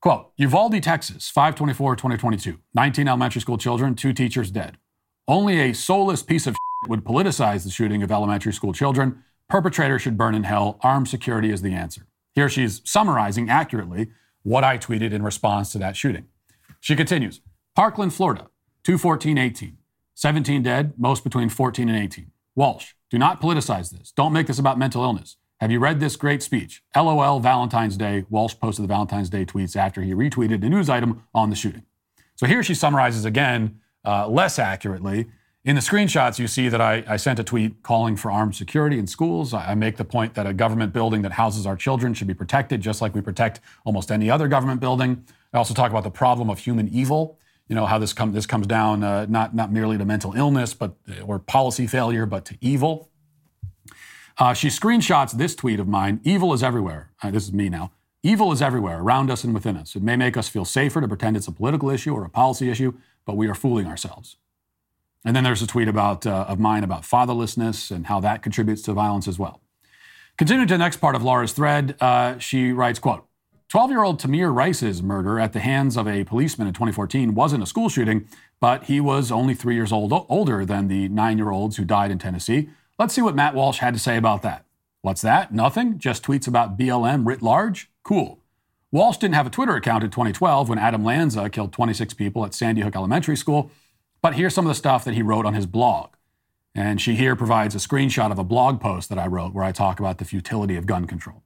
[0.00, 2.60] Quote, Uvalde, Texas, 524 2022.
[2.74, 4.78] 19 elementary school children, two teachers dead.
[5.26, 6.54] Only a soulless piece of
[6.86, 10.78] would politicize the shooting of elementary school children Perpetrator should burn in hell.
[10.80, 12.06] Armed security is the answer.
[12.36, 14.10] Here she's summarizing accurately
[14.44, 16.26] what I tweeted in response to that shooting.
[16.78, 17.40] She continues
[17.74, 18.46] Parkland, Florida,
[18.84, 19.76] 214 18.
[20.14, 22.30] 17 dead, most between 14 and 18.
[22.54, 24.12] Walsh, do not politicize this.
[24.12, 25.36] Don't make this about mental illness.
[25.58, 26.84] Have you read this great speech?
[26.94, 28.26] LOL Valentine's Day.
[28.30, 31.82] Walsh posted the Valentine's Day tweets after he retweeted a news item on the shooting.
[32.36, 35.26] So here she summarizes again, uh, less accurately,
[35.64, 38.98] in the screenshots, you see that I, I, sent a tweet calling for armed security
[38.98, 39.52] in schools.
[39.52, 42.34] I, I make the point that a government building that houses our children should be
[42.34, 45.24] protected, just like we protect almost any other government building.
[45.52, 47.38] I also talk about the problem of human evil.
[47.68, 50.96] You know how this, this comes down uh, not, not merely to mental illness, but
[51.24, 53.10] or policy failure, but to evil.
[54.38, 56.20] Uh, she screenshots this tweet of mine.
[56.24, 57.10] Evil is everywhere.
[57.22, 57.92] Uh, this is me now.
[58.22, 59.94] Evil is everywhere, around us and within us.
[59.94, 62.70] It may make us feel safer to pretend it's a political issue or a policy
[62.70, 62.94] issue,
[63.26, 64.36] but we are fooling ourselves.
[65.24, 68.82] And then there's a tweet about uh, of mine about fatherlessness and how that contributes
[68.82, 69.60] to violence as well.
[70.38, 73.26] Continuing to the next part of Laura's thread, uh, she writes, quote,
[73.70, 77.88] 12-year-old Tamir Rice's murder at the hands of a policeman in 2014 wasn't a school
[77.88, 78.26] shooting,
[78.58, 82.70] but he was only three years old older than the nine-year-olds who died in Tennessee.
[82.98, 84.64] Let's see what Matt Walsh had to say about that.
[85.02, 85.52] What's that?
[85.54, 85.98] Nothing?
[85.98, 87.90] Just tweets about BLM writ large?
[88.02, 88.40] Cool.
[88.90, 92.54] Walsh didn't have a Twitter account in 2012 when Adam Lanza killed 26 people at
[92.54, 93.70] Sandy Hook Elementary School,
[94.22, 96.10] but here's some of the stuff that he wrote on his blog.
[96.74, 99.72] And she here provides a screenshot of a blog post that I wrote where I
[99.72, 101.42] talk about the futility of gun control.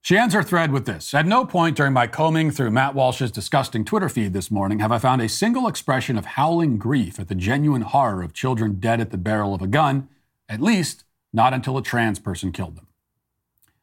[0.00, 3.30] She ends her thread with this At no point during my combing through Matt Walsh's
[3.30, 7.28] disgusting Twitter feed this morning have I found a single expression of howling grief at
[7.28, 10.08] the genuine horror of children dead at the barrel of a gun,
[10.48, 12.86] at least not until a trans person killed them.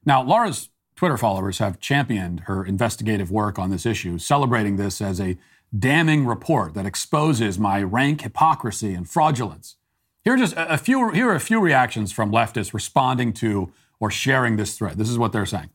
[0.06, 5.20] Now, Laura's Twitter followers have championed her investigative work on this issue, celebrating this as
[5.20, 5.38] a
[5.78, 9.78] damning report that exposes my rank hypocrisy and fraudulence.
[10.24, 14.12] Here are just a few here are a few reactions from leftists responding to or
[14.12, 14.98] sharing this thread.
[14.98, 15.70] This is what they're saying.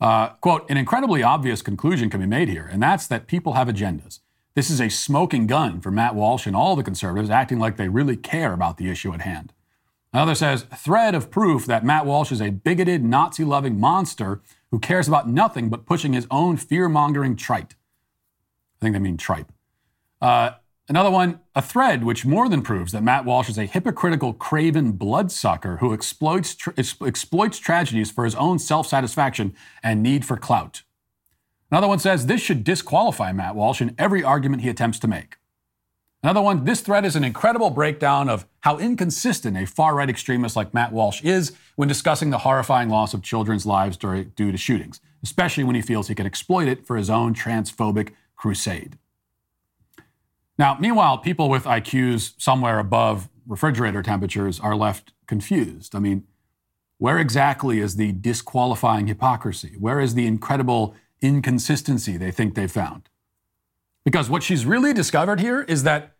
[0.00, 3.68] Uh, quote, an incredibly obvious conclusion can be made here, and that's that people have
[3.68, 4.20] agendas.
[4.54, 7.88] This is a smoking gun for Matt Walsh and all the conservatives acting like they
[7.88, 9.52] really care about the issue at hand.
[10.12, 14.40] Another says, thread of proof that Matt Walsh is a bigoted, Nazi loving monster
[14.70, 17.74] who cares about nothing but pushing his own fear mongering trite.
[18.80, 19.52] I think they mean tripe.
[20.22, 20.52] Uh,
[20.88, 24.92] another one, a thread which more than proves that Matt Walsh is a hypocritical, craven
[24.92, 30.82] bloodsucker who exploits, exploits tragedies for his own self satisfaction and need for clout.
[31.70, 35.36] Another one says this should disqualify Matt Walsh in every argument he attempts to make.
[36.22, 40.54] Another one, this thread is an incredible breakdown of how inconsistent a far right extremist
[40.54, 45.00] like Matt Walsh is when discussing the horrifying loss of children's lives due to shootings,
[45.22, 48.10] especially when he feels he can exploit it for his own transphobic
[48.40, 48.96] crusade.
[50.58, 55.94] Now, meanwhile, people with IQs somewhere above refrigerator temperatures are left confused.
[55.94, 56.24] I mean,
[56.96, 59.74] where exactly is the disqualifying hypocrisy?
[59.78, 63.10] Where is the incredible inconsistency they think they found?
[64.04, 66.16] Because what she's really discovered here is that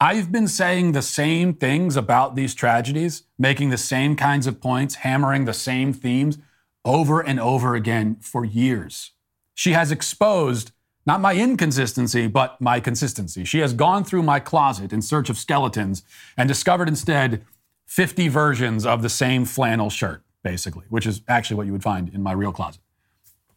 [0.00, 4.96] I've been saying the same things about these tragedies, making the same kinds of points,
[4.96, 6.38] hammering the same themes
[6.84, 9.12] over and over again for years.
[9.54, 10.72] She has exposed
[11.06, 13.44] not my inconsistency, but my consistency.
[13.44, 16.02] She has gone through my closet in search of skeletons
[16.36, 17.44] and discovered instead
[17.86, 22.08] 50 versions of the same flannel shirt, basically, which is actually what you would find
[22.08, 22.80] in my real closet.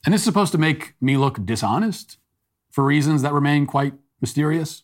[0.06, 2.18] And this is supposed to make me look dishonest?
[2.78, 4.84] for reasons that remain quite mysterious.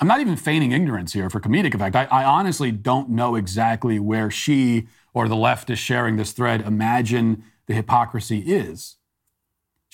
[0.00, 1.96] I'm not even feigning ignorance here for comedic effect.
[1.96, 6.60] I, I, honestly don't know exactly where she or the left is sharing this thread
[6.60, 8.98] imagine the hypocrisy is.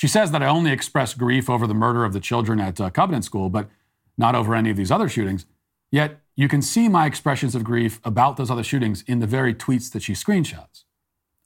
[0.03, 2.91] She says that I only express grief over the murder of the children at uh,
[2.91, 3.69] Covenant School, but
[4.19, 5.47] not over any of these other shootings.
[5.93, 9.55] Yet you can see my expressions of grief about those other shootings in the very
[9.55, 10.83] tweets that she screenshots.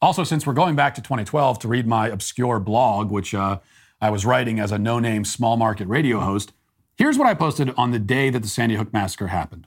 [0.01, 3.59] Also, since we're going back to 2012 to read my obscure blog, which uh,
[4.01, 6.55] I was writing as a no name small market radio host.
[6.97, 9.67] Here's what I posted on the day that the Sandy Hook massacre happened.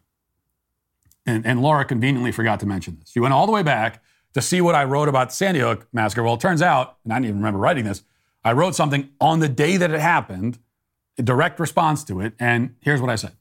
[1.28, 3.12] And, and Laura conveniently forgot to mention this.
[3.12, 4.02] She went all the way back
[4.34, 6.24] to see what I wrote about the Sandy Hook massacre.
[6.24, 8.02] Well, it turns out, and I didn't even remember writing this,
[8.44, 10.60] I wrote something on the day that it happened,
[11.18, 12.34] a direct response to it.
[12.40, 13.34] And here's what I said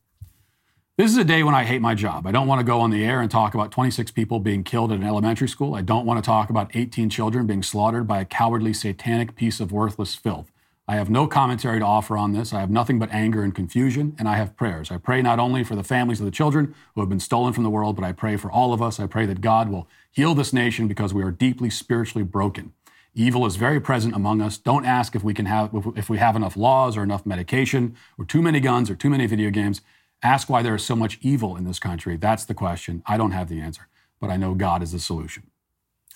[0.97, 2.27] This is a day when I hate my job.
[2.27, 4.91] I don't want to go on the air and talk about 26 people being killed
[4.93, 5.75] at an elementary school.
[5.75, 9.61] I don't want to talk about 18 children being slaughtered by a cowardly, satanic piece
[9.61, 10.51] of worthless filth.
[10.91, 12.55] I have no commentary to offer on this.
[12.55, 14.91] I have nothing but anger and confusion, and I have prayers.
[14.91, 17.63] I pray not only for the families of the children who have been stolen from
[17.63, 18.99] the world, but I pray for all of us.
[18.99, 22.73] I pray that God will heal this nation because we are deeply spiritually broken.
[23.19, 24.59] Evil is very present among us.
[24.59, 28.25] Don't ask if we can have if we have enough laws or enough medication or
[28.25, 29.81] too many guns or too many video games.
[30.23, 32.17] Ask why there is so much evil in this country.
[32.17, 33.03] That's the question.
[33.07, 33.89] I don't have the answer,
[34.21, 35.51] but I know God is the solution.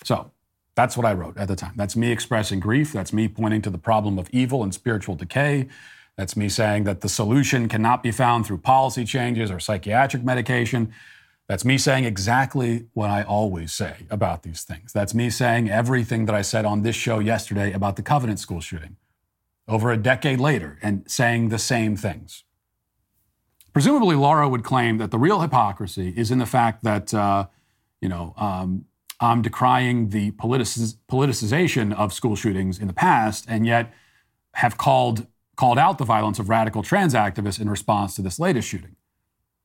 [0.05, 0.31] So,
[0.75, 1.73] that's what I wrote at the time.
[1.75, 2.93] That's me expressing grief.
[2.93, 5.67] That's me pointing to the problem of evil and spiritual decay.
[6.15, 10.93] That's me saying that the solution cannot be found through policy changes or psychiatric medication.
[11.47, 14.93] That's me saying exactly what I always say about these things.
[14.93, 18.61] That's me saying everything that I said on this show yesterday about the Covenant School
[18.61, 18.95] shooting
[19.67, 22.43] over a decade later and saying the same things.
[23.73, 27.47] Presumably, Laura would claim that the real hypocrisy is in the fact that, uh,
[27.99, 28.85] you know, um,
[29.19, 33.93] I'm decrying the politicization of school shootings in the past, and yet
[34.55, 38.67] have called called out the violence of radical trans activists in response to this latest
[38.67, 38.95] shooting.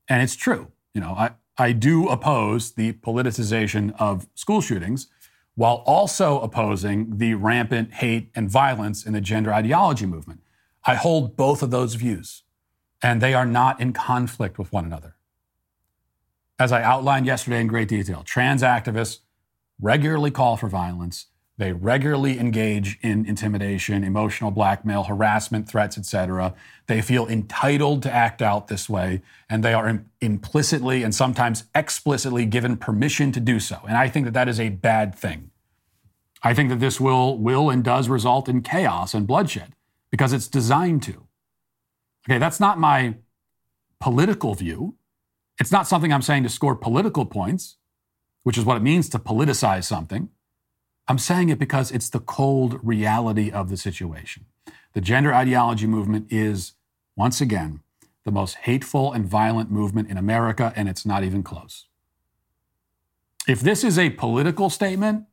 [0.08, 0.70] And it's true.
[0.92, 5.08] You know, I, I do oppose the politicization of school shootings
[5.56, 10.40] while also opposing the rampant hate and violence in the gender ideology movement.
[10.84, 12.44] I hold both of those views,
[13.02, 15.16] and they are not in conflict with one another.
[16.58, 19.20] as I outlined yesterday in great detail, trans activists
[19.80, 21.26] regularly call for violence.
[21.58, 26.54] They regularly engage in intimidation, emotional blackmail, harassment, threats, etc.
[26.86, 31.64] They feel entitled to act out this way, and they are im- implicitly and sometimes
[31.74, 33.80] explicitly given permission to do so.
[33.88, 35.50] And I think that that is a bad thing.
[36.44, 39.72] I think that this will will and does result in chaos and bloodshed
[40.12, 41.26] because it's designed to.
[42.28, 43.16] Okay, that's not my
[43.98, 44.94] political view.
[45.58, 47.78] It's not something I'm saying to score political points,
[48.44, 50.28] which is what it means to politicize something.
[51.08, 54.44] I'm saying it because it's the cold reality of the situation.
[54.92, 56.74] The gender ideology movement is,
[57.16, 57.80] once again,
[58.24, 61.86] the most hateful and violent movement in America, and it's not even close.
[63.46, 65.24] If this is a political statement,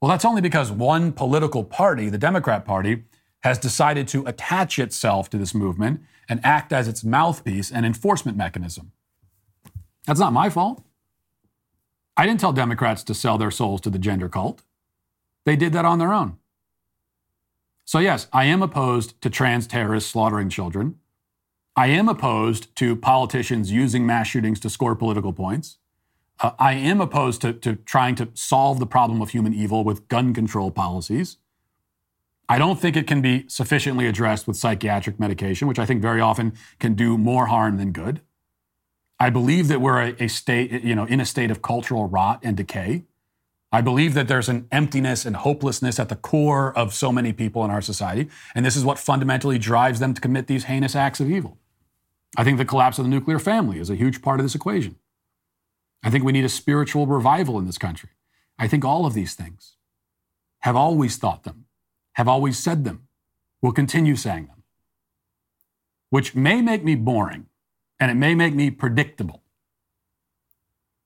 [0.00, 3.04] well, that's only because one political party, the Democrat Party,
[3.44, 8.36] has decided to attach itself to this movement and act as its mouthpiece and enforcement
[8.36, 8.90] mechanism.
[10.06, 10.82] That's not my fault.
[12.16, 14.62] I didn't tell Democrats to sell their souls to the gender cult.
[15.44, 16.36] They did that on their own.
[17.84, 20.96] So, yes, I am opposed to trans terrorists slaughtering children.
[21.76, 25.78] I am opposed to politicians using mass shootings to score political points.
[26.38, 30.08] Uh, I am opposed to, to trying to solve the problem of human evil with
[30.08, 31.38] gun control policies.
[32.48, 36.20] I don't think it can be sufficiently addressed with psychiatric medication, which I think very
[36.20, 38.20] often can do more harm than good.
[39.20, 42.40] I believe that we're a, a state, you know, in a state of cultural rot
[42.42, 43.04] and decay.
[43.72, 47.64] I believe that there's an emptiness and hopelessness at the core of so many people
[47.64, 51.20] in our society, and this is what fundamentally drives them to commit these heinous acts
[51.20, 51.58] of evil.
[52.36, 54.96] I think the collapse of the nuclear family is a huge part of this equation.
[56.02, 58.10] I think we need a spiritual revival in this country.
[58.58, 59.76] I think all of these things
[60.60, 61.66] have always thought them,
[62.14, 63.06] have always said them,
[63.62, 64.62] will continue saying them,
[66.08, 67.46] which may make me boring
[68.00, 69.42] and it may make me predictable.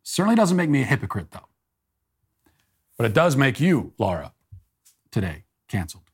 [0.02, 1.48] Certainly doesn't make me a hypocrite, though.
[2.96, 4.32] But it does make you, Laura,
[5.10, 6.04] today canceled.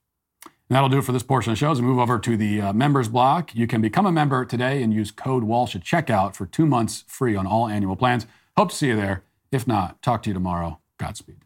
[0.45, 1.73] And that'll do it for this portion of the show.
[1.73, 4.83] As we move over to the uh, members block, you can become a member today
[4.83, 8.27] and use code Walsh at checkout for two months free on all annual plans.
[8.57, 9.25] Hope to see you there.
[9.51, 10.79] If not, talk to you tomorrow.
[10.97, 11.39] Godspeed.